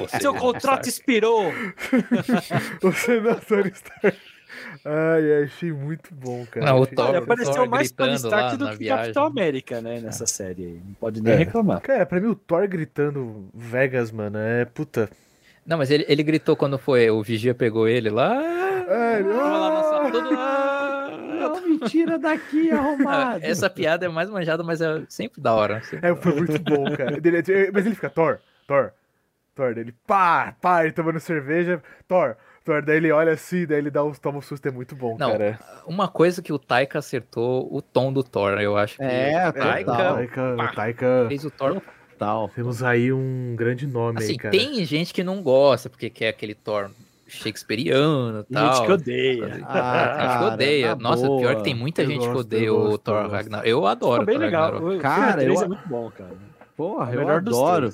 [0.00, 1.50] Você Seu não contrato expirou!
[2.82, 4.18] você não, Tony Stark.
[4.84, 6.66] Ai, achei muito bom, cara.
[6.66, 9.04] Não, o Thor- Olha, o apareceu Thor mais Tony Stark lá do que viagem.
[9.04, 10.00] Capitão América, né?
[10.00, 10.80] Nessa série aí.
[10.84, 11.36] Não pode nem É.
[11.36, 11.80] reclamar.
[11.80, 15.08] Cara, pra mim o Thor gritando Vegas, mano, é puta.
[15.66, 17.08] Não, mas ele, ele gritou quando foi.
[17.10, 18.34] O Vigia pegou ele lá.
[18.88, 20.30] É, ele- Tava lá na sala, todo-
[21.54, 23.40] Não me tira daqui, Ah, arrombado.
[23.44, 25.82] Essa piada é mais manjada, mas é sempre da hora.
[25.82, 26.16] sempre É, da hora.
[26.22, 27.16] foi muito bom, cara.
[27.16, 28.92] Ele- Mas ele fica, Thor, Thor,
[29.54, 33.78] Thor, daí ele pá, pá, ele tomando cerveja, Thor, Thor, daí ele olha assim, daí
[33.78, 35.58] ele dá um, toma um susto, é muito bom, Não, cara.
[35.86, 39.52] Uma coisa que o Taika acertou, o tom do Thor, eu acho que É, o
[39.52, 40.14] Taika total.
[40.16, 40.72] Taika, pá.
[40.72, 41.82] Taika, fez o Thor.
[42.18, 42.50] Tal.
[42.50, 44.50] temos aí um grande nome Assim, aí, cara.
[44.52, 46.90] tem gente que não gosta, porque quer aquele Thor
[47.30, 48.86] shakespeariano e Tem gente tal.
[48.86, 49.44] que odeia.
[49.44, 50.94] Ah, gente que cara, odeia.
[50.96, 51.40] Nossa, boa.
[51.40, 53.28] pior que tem muita Eu gente que gosto, odeia eu o Thor eu.
[53.30, 53.68] Ragnarok.
[53.68, 54.64] Eu adoro Ficou bem legal.
[54.72, 54.96] Ragnarok.
[54.96, 56.30] O Cara, Cara, 3 eu- é muito bom, cara.
[56.76, 57.90] Porra, É eu adoro.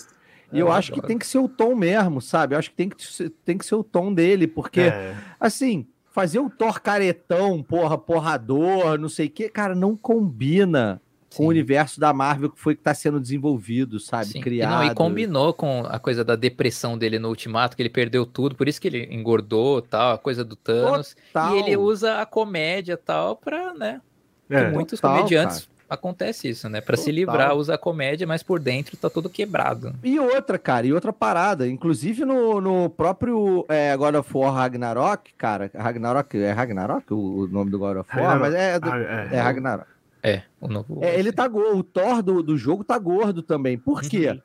[0.53, 2.55] E eu É, acho que tem que ser o tom mesmo, sabe?
[2.55, 5.87] Eu acho que tem que ser, tem que ser o tom dele, porque, É, assim,
[6.13, 11.01] fazer o Thor caretão, porra, porrador, não sei o quê, cara, não combina
[11.37, 11.47] com Sim.
[11.47, 14.27] o universo da Marvel que foi que tá sendo desenvolvido, sabe?
[14.27, 14.39] Sim.
[14.39, 14.71] E, Criado.
[14.71, 18.55] não, e combinou com a coisa da depressão dele no Ultimato, que ele perdeu tudo,
[18.55, 21.15] por isso que ele engordou tal, a coisa do Thanos.
[21.33, 21.57] Total.
[21.57, 24.01] E ele usa a comédia tal pra, né?
[24.49, 24.71] é.
[24.71, 26.81] muitos Total, comediantes acontece isso, né?
[26.81, 29.95] Pra se livrar, usa a comédia, mas por dentro tá tudo quebrado.
[30.03, 31.67] E outra, cara, e outra parada.
[31.67, 35.71] Inclusive no, no próprio é, God of War Ragnarok, cara.
[35.75, 38.39] Ragnarok, é Ragnarok o, o nome do God of War?
[38.39, 38.41] Ragnarok.
[38.41, 39.37] Mas é, Ah, é.
[39.37, 39.96] é Ragnarok.
[40.29, 40.99] É, o novo.
[41.03, 41.79] É, ele tá gordo.
[41.79, 43.79] O Thor do, do jogo tá gordo também.
[43.79, 44.31] Por quê?
[44.31, 44.41] Uhum.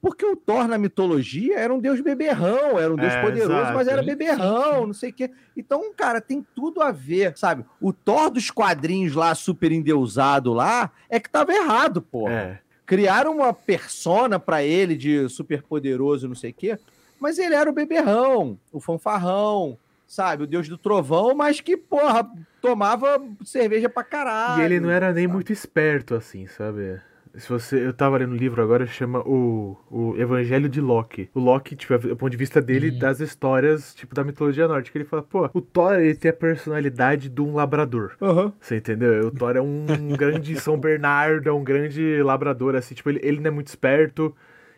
[0.00, 3.74] Porque o Thor na mitologia era um deus beberrão, era um deus É, poderoso, exato.
[3.74, 5.30] mas era beberrão, não sei o quê.
[5.56, 7.64] Então, cara, tem tudo a ver, sabe?
[7.80, 12.32] O Thor dos quadrinhos lá, super endeusado lá, é que tava errado, porra.
[12.32, 12.58] É.
[12.84, 16.78] Criaram uma persona pra ele de super poderoso, não sei o quê,
[17.18, 20.44] mas ele era o beberrão, o fanfarrão, sabe?
[20.44, 22.28] O deus do trovão, mas que, porra,
[22.60, 24.62] tomava cerveja pra caralho.
[24.62, 27.00] E ele não era nem muito esperto, assim, sabe?
[27.36, 31.28] Se você, eu tava lendo um livro agora, chama o, o Evangelho de Loki.
[31.34, 34.96] O Loki, tipo, é o ponto de vista dele das histórias, tipo, da mitologia nórdica.
[34.96, 38.12] Ele fala, pô, o Thor, ele tem a personalidade de um labrador.
[38.22, 38.52] Aham.
[38.58, 39.26] Você entendeu?
[39.26, 39.84] O Thor é um
[40.16, 44.34] grande São Bernardo, é um grande labrador, assim, tipo, ele, ele não é muito esperto,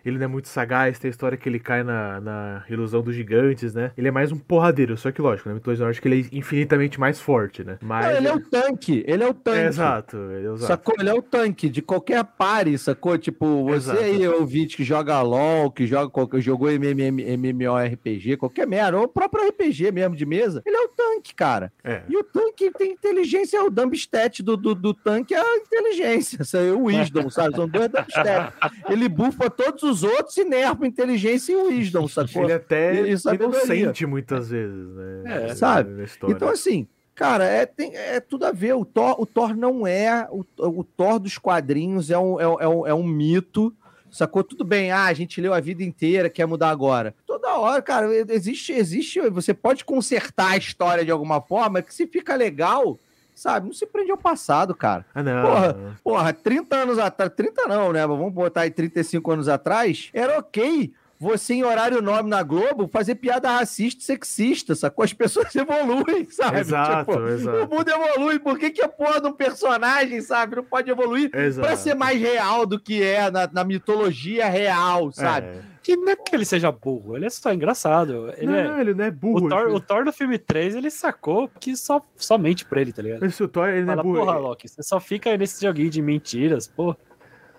[0.09, 3.15] ele não é muito sagaz, tem a história que ele cai na, na ilusão dos
[3.15, 3.93] gigantes, né?
[3.97, 7.21] Ele é mais um porradeiro, só que lógico, na mitologia nórdica ele é infinitamente mais
[7.21, 7.79] forte, né?
[7.81, 8.07] Mas.
[8.07, 9.59] Não, ele é o tanque, ele é o tanque.
[9.59, 10.67] É, exato, ele é o exato.
[10.67, 10.95] Sacou?
[10.99, 13.17] Ele é o tanque de qualquer pare, sacou?
[13.19, 14.03] Tipo, você Exato.
[14.03, 19.09] aí, ouvinte que joga LOL, que joga qualquer, jogou MM, MMORPG, qualquer merda, ou o
[19.09, 21.73] próprio RPG mesmo de mesa, ele é o tanque, cara.
[21.83, 22.03] É.
[22.09, 26.73] E o tanque tem inteligência, o dumbstat do, do, do tanque é a inteligência, é
[26.73, 27.57] o wisdom, sabe?
[27.57, 28.55] São dois dumbstats.
[28.89, 32.45] Ele bufa todos os outros e nerfa a inteligência e wisdom, sacou?
[32.45, 35.23] Ele até E- e inocente muitas vezes, né?
[35.51, 36.05] É, sabe?
[36.29, 38.75] Então, assim, cara, é, tem- é tudo a ver.
[38.75, 40.27] O Thor, o Thor não é.
[40.31, 43.75] O, o Thor dos quadrinhos é um, é, é um, é um mito.
[44.11, 44.43] Sacou?
[44.43, 47.15] Tudo bem, ah, a gente leu a vida inteira, quer mudar agora.
[47.27, 49.21] Toda hora, cara, existe, existe.
[49.29, 52.99] Você pode consertar a história de alguma forma que se fica legal,
[53.39, 53.67] sabe?
[53.67, 55.05] Não se prende ao passado, cara.
[55.15, 55.43] Ah, não.
[55.43, 55.77] Porra.
[56.05, 58.07] Porra, 30 anos atrás, 30 não, né?
[58.07, 63.17] Vamos botar aí 35 anos atrás, era ok você, em horário nobre na Globo, fazer
[63.17, 65.05] piada racista e sexista, sacou?
[65.05, 66.61] As pessoas evoluem, sabe?
[66.61, 67.57] Exato, Tipo, exato.
[67.65, 70.57] O mundo evolui, por que, que a porra de um personagem, sabe?
[70.57, 71.67] Não pode evoluir Exato.
[71.67, 75.49] pra ser mais real do que é na, na mitologia real, sabe?
[75.49, 75.61] É.
[75.89, 78.31] Que não é que ele seja burro, ele é só engraçado.
[78.37, 78.81] Ele não, é...
[78.83, 79.47] ele não é burro.
[79.47, 82.93] O Thor, ele- o Thor no filme 3, ele sacou que só, somente pra ele,
[82.93, 83.25] tá ligado?
[83.25, 84.19] Esse o Thor, ele não é Fala, burro.
[84.27, 86.95] porra, Loki, você só fica nesse joguinho de mentiras, pô.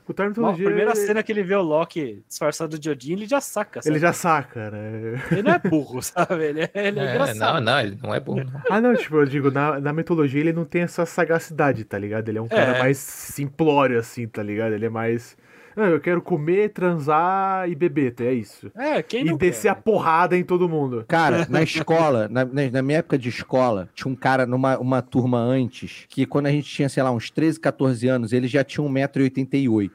[0.08, 3.14] O Thor na A primeira ele, cena que ele vê o Loki disfarçado de Odin,
[3.14, 3.80] ele já saca.
[3.80, 4.00] ele sabe?
[4.00, 5.22] já saca, né?
[5.32, 6.44] Ele não é burro, sabe?
[6.46, 7.54] Ele é, ele é, É, engraçado.
[7.56, 8.36] não, não, ele não é bom.
[8.36, 8.62] não.
[8.70, 12.30] Ah, não, tipo, eu digo, na, na mitologia ele não tem essa sagacidade, tá ligado?
[12.30, 12.80] Ele é um cara É.
[12.80, 14.74] mais simplório, assim, tá ligado?
[14.74, 15.36] Ele é mais.
[15.82, 18.70] Ah, eu quero comer, transar e beber, é isso.
[18.76, 19.82] É, quem E não descer a quer?
[19.82, 21.06] porrada em todo mundo.
[21.08, 25.02] Cara, na escola, na, na- na minha época de escola, tinha um cara numa uma
[25.02, 28.64] turma antes, que quando a gente tinha, sei lá, uns 13, 14 anos, ele já
[28.64, 29.90] tinha 1,88m.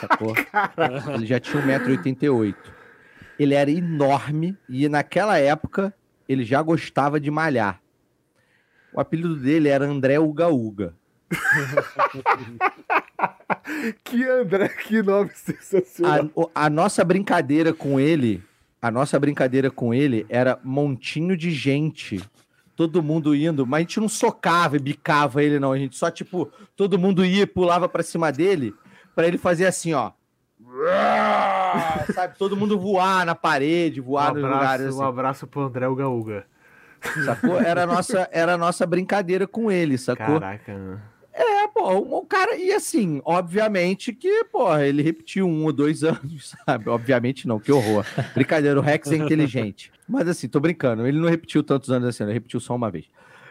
[0.00, 0.34] Sacou?
[1.14, 2.54] Ele já tinha 1,88m.
[3.38, 5.94] Ele era enorme e naquela época
[6.28, 7.80] ele já gostava de malhar.
[8.92, 10.94] O apelido dele era André Uga Uga.
[14.02, 16.30] Que André, que nome sensacional.
[16.54, 18.42] A, a nossa brincadeira com ele,
[18.80, 22.20] a nossa brincadeira com ele era montinho de gente.
[22.74, 25.72] Todo mundo indo, mas a gente não socava e bicava ele, não.
[25.72, 28.74] A gente só, tipo, todo mundo ia e pulava pra cima dele
[29.14, 30.12] pra ele fazer assim, ó.
[32.14, 32.38] Sabe?
[32.38, 34.98] Todo mundo voar na parede, Um voar nos lugares abraço, assim.
[34.98, 36.46] um abraço pro André Uga Uga.
[37.24, 37.60] Sacou?
[37.60, 40.40] Era a nossa, era a nossa brincadeira com ele, sacou?
[40.40, 41.02] Caraca.
[41.40, 46.56] É, pô, o cara, e assim, obviamente que, porra, ele repetiu um ou dois anos,
[46.66, 46.88] sabe?
[46.90, 48.04] Obviamente não, que horror.
[48.34, 49.92] Brincadeira, o Rex é inteligente.
[50.08, 53.04] Mas assim, tô brincando, ele não repetiu tantos anos assim, ele repetiu só uma vez.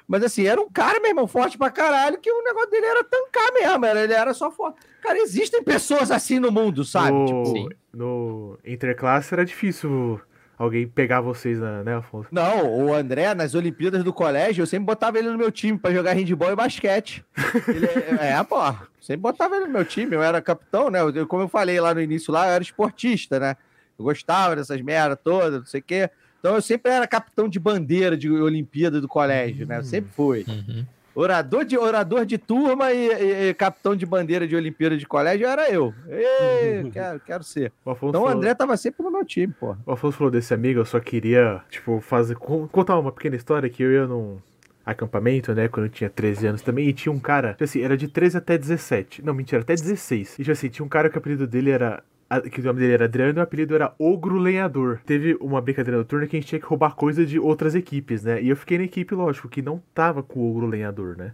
[0.06, 3.04] Mas assim, era um cara, meu irmão, forte pra caralho, que o negócio dele era
[3.04, 4.80] tancar mesmo, era, ele era só forte.
[5.02, 7.12] Cara, existem pessoas assim no mundo, sabe?
[7.12, 7.70] no, Tipo, Sim.
[7.94, 10.20] no Interclasse era difícil
[10.58, 12.30] alguém pegar vocês, na, né, Afonso?
[12.32, 15.94] Não, o André, nas Olimpíadas do colégio, eu sempre botava ele no meu time pra
[15.94, 17.24] jogar handball e basquete.
[17.68, 18.58] Ele é, é, pô,
[19.00, 21.00] sempre botava ele no meu time, eu era capitão, né?
[21.02, 23.56] Eu- como eu falei lá no início, lá eu era esportista, né?
[23.98, 26.10] Eu gostava dessas merdas todas, não sei o quê.
[26.40, 29.78] Então eu sempre era capitão de bandeira de Olimpíada do colégio, né?
[29.80, 30.46] Eu sempre fui.
[30.48, 30.86] Uhum.
[31.20, 35.48] Orador de, orador de turma e, e- e capitão de bandeira de Olimpíada de colégio
[35.48, 35.92] era eu.
[36.08, 37.72] Ê, quero, quero ser.
[37.84, 39.76] O Então o falou- André tava sempre no meu time, pô.
[39.86, 42.36] O Afonso falou desse amigo, eu só queria, tipo, fazer.
[42.36, 44.38] con- contar uma pequena história que eu ia num
[44.86, 47.98] acampamento, né, quando eu tinha 13 anos também, e tinha um cara, tipo assim, era
[47.98, 49.26] de 13 até 17.
[49.26, 50.34] Não, mentira, até 16.
[50.36, 52.02] E tipo assim, tinha um cara que o apelido dele era.
[52.30, 55.00] A- Que o nome dele era Adriano e o apelido era Ogro Lenhador.
[55.06, 58.42] Teve uma brincadeira noturna que a gente tinha que roubar coisa de outras equipes, né?
[58.42, 61.32] E eu fiquei na equipe, lógico, que não tava com o Ogro Lenhador, né?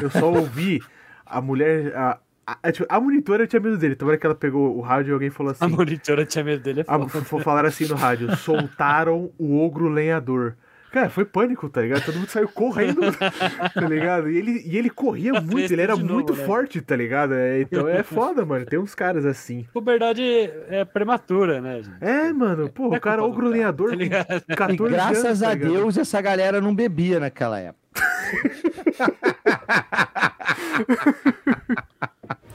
[0.00, 0.80] Eu só ouvi
[1.26, 1.94] a mulher.
[1.96, 2.18] A,
[2.62, 3.92] a, tipo, a monitora tinha medo dele.
[3.94, 5.64] Então, hora que ela pegou o rádio, alguém falou assim.
[5.64, 6.80] A monitora tinha medo dele.
[6.80, 10.54] É f- falaram assim no rádio: soltaram o ogro lenhador.
[10.90, 12.04] Cara, foi pânico, tá ligado?
[12.04, 13.00] Todo mundo saiu correndo,
[13.74, 14.30] tá ligado?
[14.30, 16.44] E ele, e ele corria Tá muito, ele era novo, muito né?
[16.44, 17.34] forte, tá ligado?
[17.34, 18.64] É, então é foda, mano.
[18.64, 19.66] Tem uns caras assim.
[19.72, 20.22] Puberdade
[20.68, 21.96] é prematura, né, gente?
[22.00, 24.44] É, mano, pô, é o cara culpa do ogro cara, lenhador tá com ligado?
[24.56, 25.54] 14 E graças anos, tá a?
[25.54, 27.78] Deus essa galera não bebia naquela época.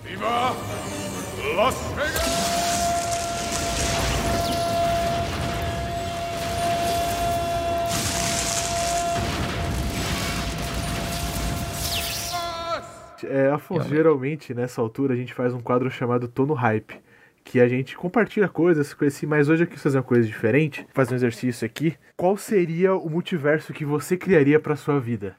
[0.04, 0.56] Viva
[1.56, 2.53] Las Vegas!
[13.28, 17.02] É, Afonso, geralmente nessa altura a gente faz um quadro chamado Tô no Hype.
[17.46, 21.14] Que a gente compartilha coisas, assim, mas hoje eu quis fazer uma coisa diferente, fazer
[21.14, 21.94] um exercício aqui.
[22.16, 25.36] Qual seria o multiverso que você criaria pra sua vida?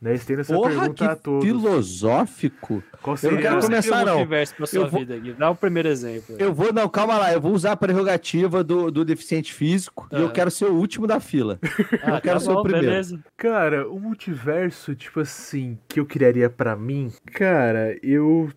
[0.00, 0.14] Né?
[0.14, 1.44] Estenda essa Porra, pergunta a que todos.
[1.44, 2.82] filosófico.
[3.02, 4.14] Qual Eu não quero começar, não.
[4.18, 5.32] multiverso pra sua Eu vou- vida, Gui?
[5.32, 6.36] Dá o primeiro exemplo.
[6.38, 10.16] Eu vou, não, calma lá, eu vou usar a prerrogativa do, do deficiente físico e
[10.20, 10.30] eu Ah.
[10.30, 11.58] quero ser o último da fila.
[12.02, 12.86] Ah, eu quero ser o primeiro.
[12.86, 13.18] Beleza.
[13.36, 18.50] Cara, o multiverso, tipo assim, que eu criaria pra mim, cara, eu.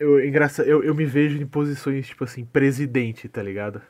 [0.00, 3.80] Eu, engraça, eu, eu me vejo em posições, tipo assim, presidente, tá ligado?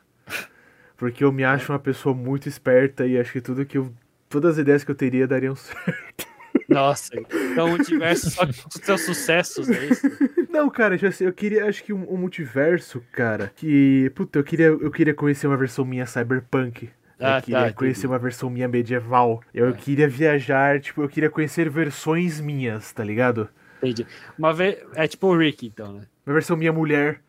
[0.97, 3.93] Porque eu me acho uma pessoa muito esperta e acho que tudo que eu.
[4.29, 6.27] Todas as ideias que eu teria dariam certo.
[6.69, 10.07] Nossa, então o multiverso só com os seus sucessos, é isso?
[10.51, 14.11] Não, cara, tipo assim, eu queria, acho que um, um multiverso, cara, que.
[14.15, 16.91] Puta, eu queria, eu queria conhecer uma versão minha cyberpunk.
[17.19, 18.13] Ah, eu queria tá, conhecer entendi.
[18.13, 19.43] uma versão minha medieval.
[19.53, 23.49] Eu queria viajar, tipo, eu queria conhecer versões minhas, tá ligado?
[23.79, 24.07] Entendi.
[24.39, 24.79] Uma vez.
[24.95, 26.07] É tipo o Rick, então, né?
[26.27, 27.21] Uma versão minha mulher,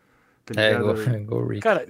[0.46, 1.00] tá É, ligado?
[1.02, 1.62] igual, igual o Rick.
[1.62, 1.86] Cara,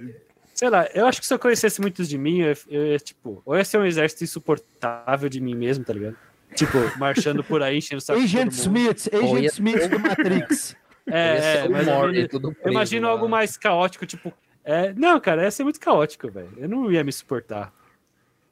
[0.54, 3.42] sei lá, eu acho que se eu conhecesse muitos de mim, eu, eu ia, tipo,
[3.44, 6.16] ou ia ser um exército insuportável de mim mesmo, tá ligado?
[6.56, 8.78] Tipo, marchando por aí, enchendo o saco Agent todo mundo.
[8.78, 10.76] Smith, Agent ia- Smith do Matrix.
[11.08, 13.12] É, é, mas eu, preso imagino lá.
[13.12, 14.32] algo mais caótico, tipo.
[14.64, 16.50] É, não, cara, ia ser muito caótico, velho.
[16.56, 17.72] Eu não ia me suportar.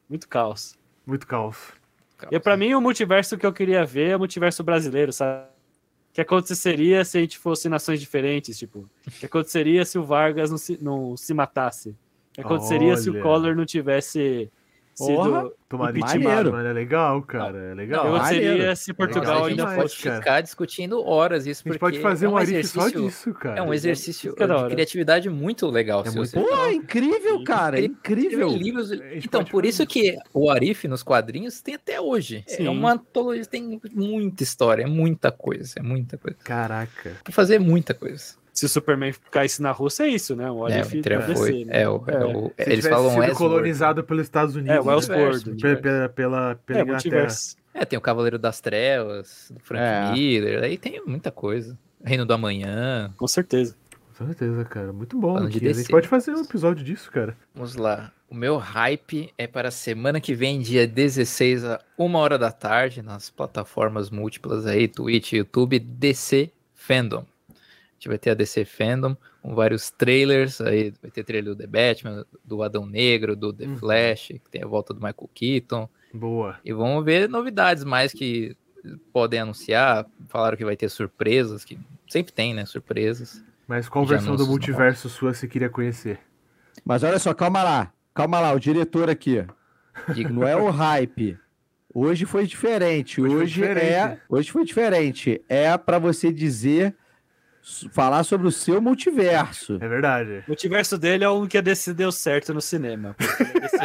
[0.08, 0.78] Muito caos.
[1.04, 1.72] Muito caos.
[2.30, 5.48] E pra mim, o multiverso que eu queria ver é o multiverso brasileiro, sabe?
[5.48, 8.88] O que aconteceria se a gente fosse nações diferentes, tipo?
[9.04, 11.88] O que aconteceria se o Vargas não se, não se matasse?
[11.88, 11.96] O
[12.34, 13.22] que aconteceria se o Olha.
[13.22, 14.48] Collor não tivesse
[14.96, 15.40] Porra.
[15.42, 16.68] sido Tomara intimado, mano.
[16.68, 17.58] É legal, cara.
[17.58, 18.06] É legal.
[18.14, 18.76] Aconteceria maneiro.
[18.76, 20.02] se Portugal a gente ainda demais, fosse...
[20.04, 20.16] cara.
[20.18, 23.58] ficar discutindo horas isso, a gente pode fazer é um arife só exercício- disso, cara.
[23.58, 26.02] É um exercício Isso é de criatividade muito legal.
[26.06, 28.48] É se muito você Pô, incrível, cara, Ele- incrível.
[28.50, 32.44] Livros- Então, por fazer isso que o Arif nos quadrinhos tem até hoje.
[32.46, 32.66] Sim.
[32.66, 36.38] É uma antologia, tem muita história, é muita coisa, é muita coisa.
[36.44, 37.12] Caraca.
[37.24, 38.34] Pra fazer muita coisa.
[38.54, 40.48] Se o Superman caísse na Rússia, é isso, né?
[40.50, 41.52] O É, o Inter da foi.
[41.52, 41.82] DC, né?
[41.82, 42.24] É, o, é É.
[42.24, 44.76] o- Se eles falam sido colonizado pelos Estados Unidos.
[44.76, 44.94] É, né?
[44.94, 45.50] Westworld.
[45.60, 47.26] Pe- Pela, pela, pela É, Inglaterra.
[47.74, 50.12] É, tem o Cavaleiro das Trevas, do Frank É.
[50.12, 51.76] Miller, aí tem muita coisa.
[52.04, 53.12] Reino do Amanhã.
[53.16, 53.74] Com certeza.
[54.16, 54.92] Com certeza, cara.
[54.92, 55.34] Muito bom.
[55.34, 55.48] Falando.
[55.48, 57.36] A gente pode fazer um episódio disso, cara.
[57.52, 58.12] Vamos lá.
[58.30, 62.52] O meu hype é para a semana que vem, dia 16, a 1 hora da
[62.52, 67.24] tarde, nas plataformas múltiplas aí, Twitch, YouTube, DC Fandom.
[68.04, 71.66] Gente vai ter a DC Fandom com vários trailers, aí vai ter trailer do The
[71.66, 73.76] Batman, do Adão Negro, do The Uhum.
[73.78, 75.88] Flash, que tem a volta do Michael Keaton.
[76.12, 76.58] Boa.
[76.62, 78.54] E vamos ver novidades mais que
[79.10, 80.04] podem anunciar.
[80.28, 82.66] Falaram que vai ter surpresas, que sempre tem, né?
[82.66, 83.42] Surpresas.
[83.66, 86.18] Mas qual versão do multiverso sua você queria conhecer?
[86.84, 87.90] Mas olha só, calma lá.
[88.12, 89.46] Calma lá, o diretor aqui.
[90.14, 91.38] Diga- Não é o hype.
[91.94, 93.18] Hoje foi diferente.
[93.22, 93.92] Hoje Hoje, foi diferente.
[93.94, 94.20] é.
[94.28, 95.42] Hoje foi diferente.
[95.48, 96.94] É pra você dizer.
[97.92, 99.78] Falar sobre o seu multiverso.
[99.80, 100.44] É verdade.
[100.46, 103.16] O multiverso dele é o que a DC deu certo no cinema.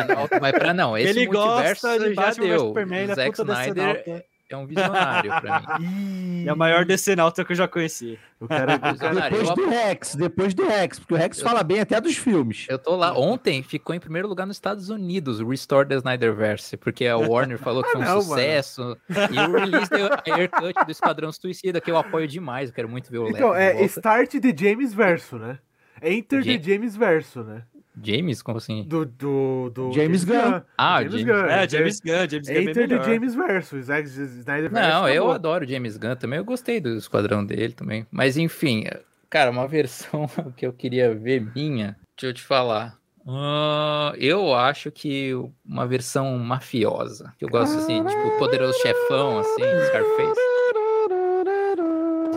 [0.08, 2.60] Não, Mas pra não, esse Ele multiverso gosta de já Batman deu.
[2.60, 4.26] Superman, o é Zack puta Snyder decenalta.
[4.50, 6.44] É um visionário pra mim.
[6.46, 8.18] É a maior decenalta que eu já conheci.
[8.40, 9.38] O cara, o cara- Visionário.
[9.38, 12.66] Depois eu do Rex, depois do Rex, porque o Rex fala bem até dos filmes.
[12.70, 13.14] Eu tô lá.
[13.18, 17.58] Ontem ficou em primeiro lugar nos Estados Unidos, o Restore the Snyderverse, porque a Warner
[17.60, 18.24] falou que foi um não, mano.
[18.24, 18.98] sucesso.
[19.10, 23.12] E o release da Aircut do Esquadrão Suicida, que eu apoio demais, eu quero muito
[23.12, 23.84] ver o Então, Leto é.
[23.86, 25.60] Start the James Verso, né?
[26.02, 27.64] Enter the Ja- James Verso, né?
[28.04, 28.84] James, como assim?
[28.88, 30.62] Do, do, do James Gunn.
[30.78, 31.46] Ah, James James- Gunn.
[31.50, 33.06] É, James Gunn, James Gunn é bem Enter the melhor.
[33.06, 33.82] James Verso.
[33.82, 34.72] Zack Snyder.
[34.72, 35.32] Não, eu acabou.
[35.32, 38.06] adoro o James Gunn também, eu gostei do Esquadrão dele também.
[38.12, 38.86] Mas enfim,
[39.30, 42.98] cara, uma versão que eu queria ver minha, deixa eu te falar.
[43.28, 45.34] Ah, eu acho que
[45.64, 47.34] uma versão mafiosa.
[47.38, 50.40] Que eu gosto assim, tipo, poderoso chefão, assim, Scarface.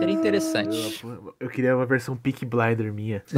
[0.03, 0.99] Seria interessante.
[1.01, 3.23] Eu, eu queria uma versão Peak Blinder minha.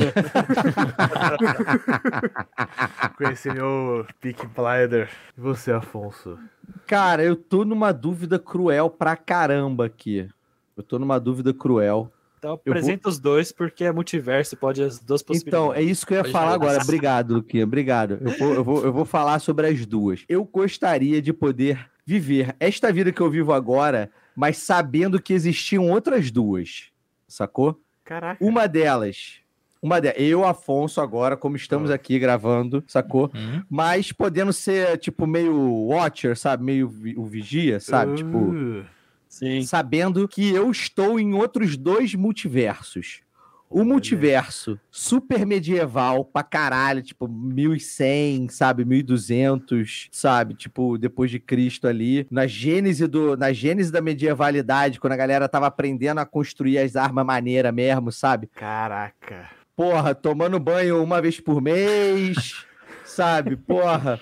[3.17, 5.07] Conhecer meu Peak Blinder.
[5.37, 6.39] E você, Afonso?
[6.87, 10.27] Cara, eu tô numa dúvida cruel pra caramba aqui.
[10.75, 12.11] Eu tô numa dúvida cruel.
[12.39, 15.77] Então apresenta os dois, porque é multiverso, pode as duas Então, possibilidades.
[15.77, 16.55] é isso que eu ia Pode falar falar.
[16.55, 16.81] agora.
[16.83, 17.63] Obrigado, Luquinha.
[17.63, 18.17] Obrigado.
[18.21, 20.25] Eu vou, eu, vou, eu vou falar sobre as duas.
[20.27, 25.89] Eu gostaria de poder viver esta vida que eu vivo agora, mas sabendo que existiam
[25.89, 26.85] outras duas.
[27.27, 27.79] Sacou?
[28.03, 28.43] Caraca.
[28.43, 29.35] Uma delas.
[29.81, 30.17] Uma delas.
[30.19, 33.31] Eu, Afonso, agora, como estamos aqui gravando, sacou?
[33.35, 33.61] Hum?
[33.69, 35.55] Mas podendo ser, tipo, meio
[35.87, 36.63] Watcher, sabe?
[36.63, 38.15] Meio vi- o Vigia, sabe?
[38.15, 38.85] Tipo, Uh,
[39.27, 39.63] Sim.
[39.63, 43.21] sabendo que eu estou em outros dois multiversos.
[43.75, 51.85] O multiverso super medieval pra caralho, tipo 1100, sabe, 1200, sabe, tipo depois de Cristo
[51.85, 56.77] ali, na gênese do na gênese da medievalidade, quando a galera tava aprendendo a construir
[56.77, 58.47] as armas maneiras mesmo, sabe?
[58.55, 59.49] Caraca.
[59.75, 62.65] Porra, tomando banho uma vez por mês,
[63.03, 63.57] sabe?
[63.57, 64.17] Porra,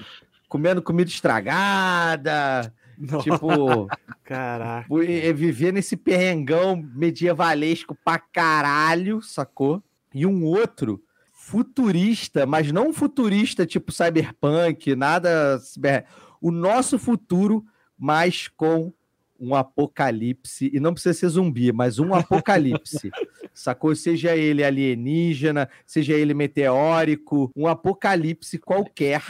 [0.50, 2.74] comendo comida estragada,
[3.22, 3.88] Tipo,
[4.24, 4.88] Caraca.
[5.34, 9.82] viver nesse perrengão medievalesco pra caralho, sacou?
[10.14, 15.60] E um outro futurista, mas não um futurista tipo cyberpunk, nada.
[16.42, 17.66] O nosso futuro,
[17.98, 18.94] mas com
[19.40, 20.72] um apocalipse.
[20.74, 23.12] E não precisa ser zumbi, mas um apocalipse.
[23.54, 23.96] Sacou?
[23.96, 29.22] Seja ele alienígena, seja ele meteórico, um apocalipse qualquer.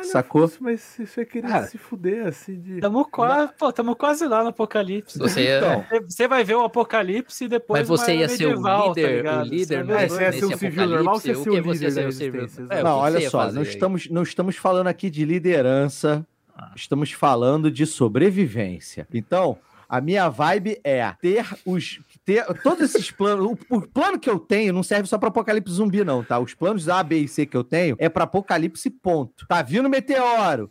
[0.00, 0.44] Caralho, Sacou?
[0.44, 2.80] Afonso, mas isso é querer Cara, se fuder assim de.
[2.80, 5.18] Tamo quase, pô, tamo quase lá no apocalipse.
[5.18, 8.48] Você ia, Então, Você vai ver o apocalipse e depois mas você ia ser o
[8.50, 11.34] medieval, líder, tá o líder Você É, você ia ser um civil normal, você ia
[11.34, 12.40] apocalipse, ser o o que você líder ia da ser o servidor?
[12.42, 13.68] resistência, É, o não, olha você só, não aí?
[13.68, 16.26] estamos, não estamos falando aqui de liderança,
[16.56, 16.72] Ah.
[16.76, 19.06] estamos falando de sobrevivência.
[19.12, 22.00] Então, a minha vibe é ter os.
[22.30, 23.44] Ter todos esses planos.
[23.44, 26.38] O, o plano que eu tenho não serve só para apocalipse zumbi, não, tá?
[26.38, 29.48] Os planos A, B e C que eu tenho é para apocalipse, ponto.
[29.48, 30.70] Tá vindo meteoro.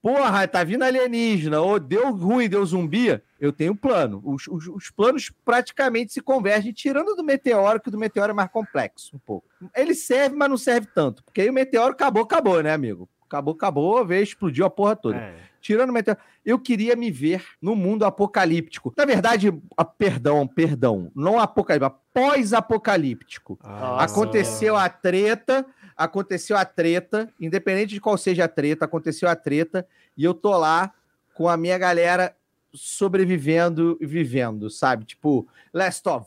[0.00, 1.60] Porra, tá vindo alienígena.
[1.60, 3.20] Ou deu ruim, deu zumbi.
[3.40, 4.22] Eu tenho um plano.
[4.24, 8.34] Os, os, os planos praticamente se convergem, tirando do meteoro, que o do meteoro é
[8.34, 9.48] mais complexo um pouco.
[9.74, 11.24] Ele serve, mas não serve tanto.
[11.24, 13.08] Porque aí o meteoro acabou, acabou, né, amigo?
[13.30, 15.16] Acabou, acabou, veio, explodiu a porra toda.
[15.16, 15.34] É.
[15.60, 18.92] Tirando o meteoro, eu queria me ver no mundo apocalíptico.
[18.96, 23.56] Na verdade, a- perdão, perdão, não apocalíptico, pós-apocalíptico.
[23.62, 25.64] Ah, Aconteceu a treta,
[25.96, 30.56] aconteceu a treta, independente de qual seja a treta, aconteceu a treta, e eu tô
[30.56, 30.92] lá
[31.34, 32.34] com a minha galera
[32.72, 35.04] sobrevivendo e vivendo, sabe?
[35.04, 36.26] Tipo, Last of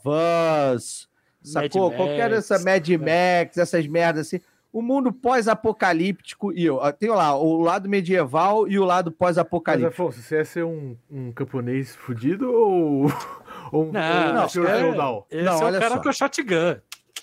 [0.74, 1.08] Us,
[1.42, 1.88] sacou?
[1.90, 2.88] Mad Qualquer Max, dessa Mad?
[3.00, 4.40] Max, essas merdas assim.
[4.74, 9.18] O mundo pós-apocalíptico, e eu ó, tenho lá o lado medieval e o lado Mas,
[9.18, 10.02] pós-apocalíptico.
[10.02, 13.06] Afonso, você ia ser um, um camponês fudido ou,
[13.70, 15.26] ou um, Não, não, senhor é- feudal?
[15.30, 16.02] Esse Não, é o olha cara só.
[16.02, 16.76] com o shotgun.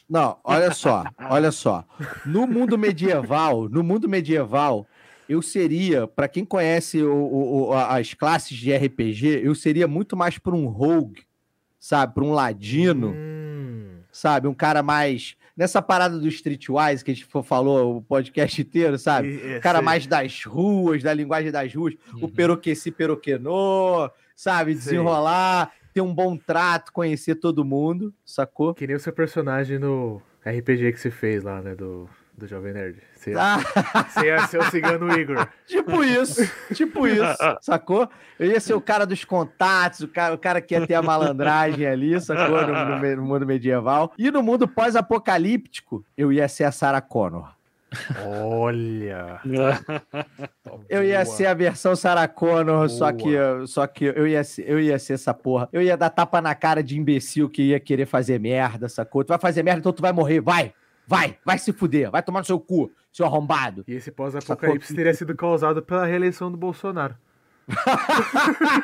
[0.10, 1.86] Não, olha só, olha só.
[2.26, 4.88] No mundo medieval, no mundo medieval,
[5.28, 10.16] eu seria, para quem conhece o- o- o- as classes de RPG, eu seria muito
[10.16, 11.24] mais para um rogue,
[11.80, 12.14] sabe?
[12.14, 14.47] Para um ladino, Hum, sabe?
[14.47, 19.30] Um cara mais nessa parada do Streetwise que a gente falou o podcast inteiro, sabe?
[19.36, 22.30] e- é, O cara mais das ruas, da linguagem das ruas, o Uhum.
[22.30, 24.74] peroqueci peroquenô, sabe?
[24.74, 28.74] Desenrolar, ter um bom trato, conhecer todo mundo, sacou?
[28.74, 31.76] Que nem o seu personagem no RPG que você fez lá, né?
[31.76, 32.97] Do, do Jovem Nerd.
[33.22, 33.59] Você, Ah,
[34.09, 35.47] você ia ser o cigano Igor.
[35.67, 36.41] Tipo isso,
[36.74, 38.09] tipo isso, sacou?
[38.39, 41.01] Eu ia ser o cara dos contatos, o cara, o cara que ia ter a
[41.03, 42.61] malandragem ali, sacou?
[42.65, 44.11] No, no no mundo medieval.
[44.17, 47.51] E no mundo pós-apocalíptico, eu ia ser a Sarah Connor.
[48.26, 49.39] Olha.
[50.89, 53.36] Eu ia ser a versão Sarah Connor, só que,
[53.67, 55.67] só que eu, ia ser, eu ia ser essa porra.
[55.74, 59.24] Eu ia dar tapa na cara de imbecil que ia querer fazer merda, sacou?
[59.24, 60.74] Tu vai fazer merda, então tu vai morrer, vai!
[61.07, 63.84] Vai, vai se fuder, vai tomar no seu cu, seu arrombado.
[63.88, 67.16] E esse pós-apocalipse teria sido causado pela reeleição do Bolsonaro.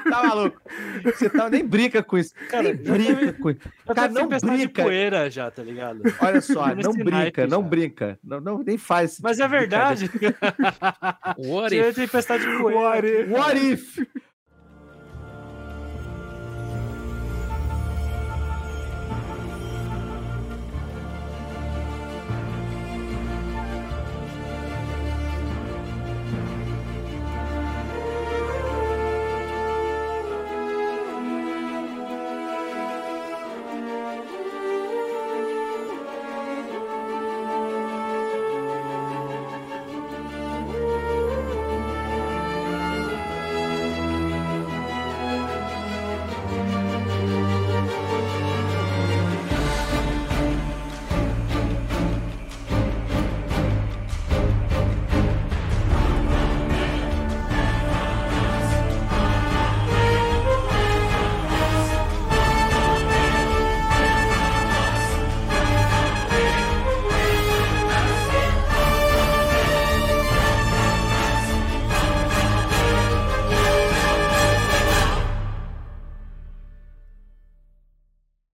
[0.09, 0.61] tá maluco?
[1.03, 2.33] Você tá, nem brinca com isso.
[2.49, 3.59] Cara, nem brinca com isso.
[3.85, 4.83] Cara, não tempestade de brinca.
[4.83, 6.01] poeira já, tá ligado?
[6.21, 7.67] Olha só, não brinca, não já.
[7.67, 8.19] brinca.
[8.23, 9.19] Não, não, nem faz.
[9.21, 9.95] Mas tipo é brincadeira.
[9.95, 10.11] verdade.
[11.49, 11.95] What if?
[11.95, 13.07] tempestade de What poeira.
[13.07, 13.29] if?
[13.31, 14.07] What if?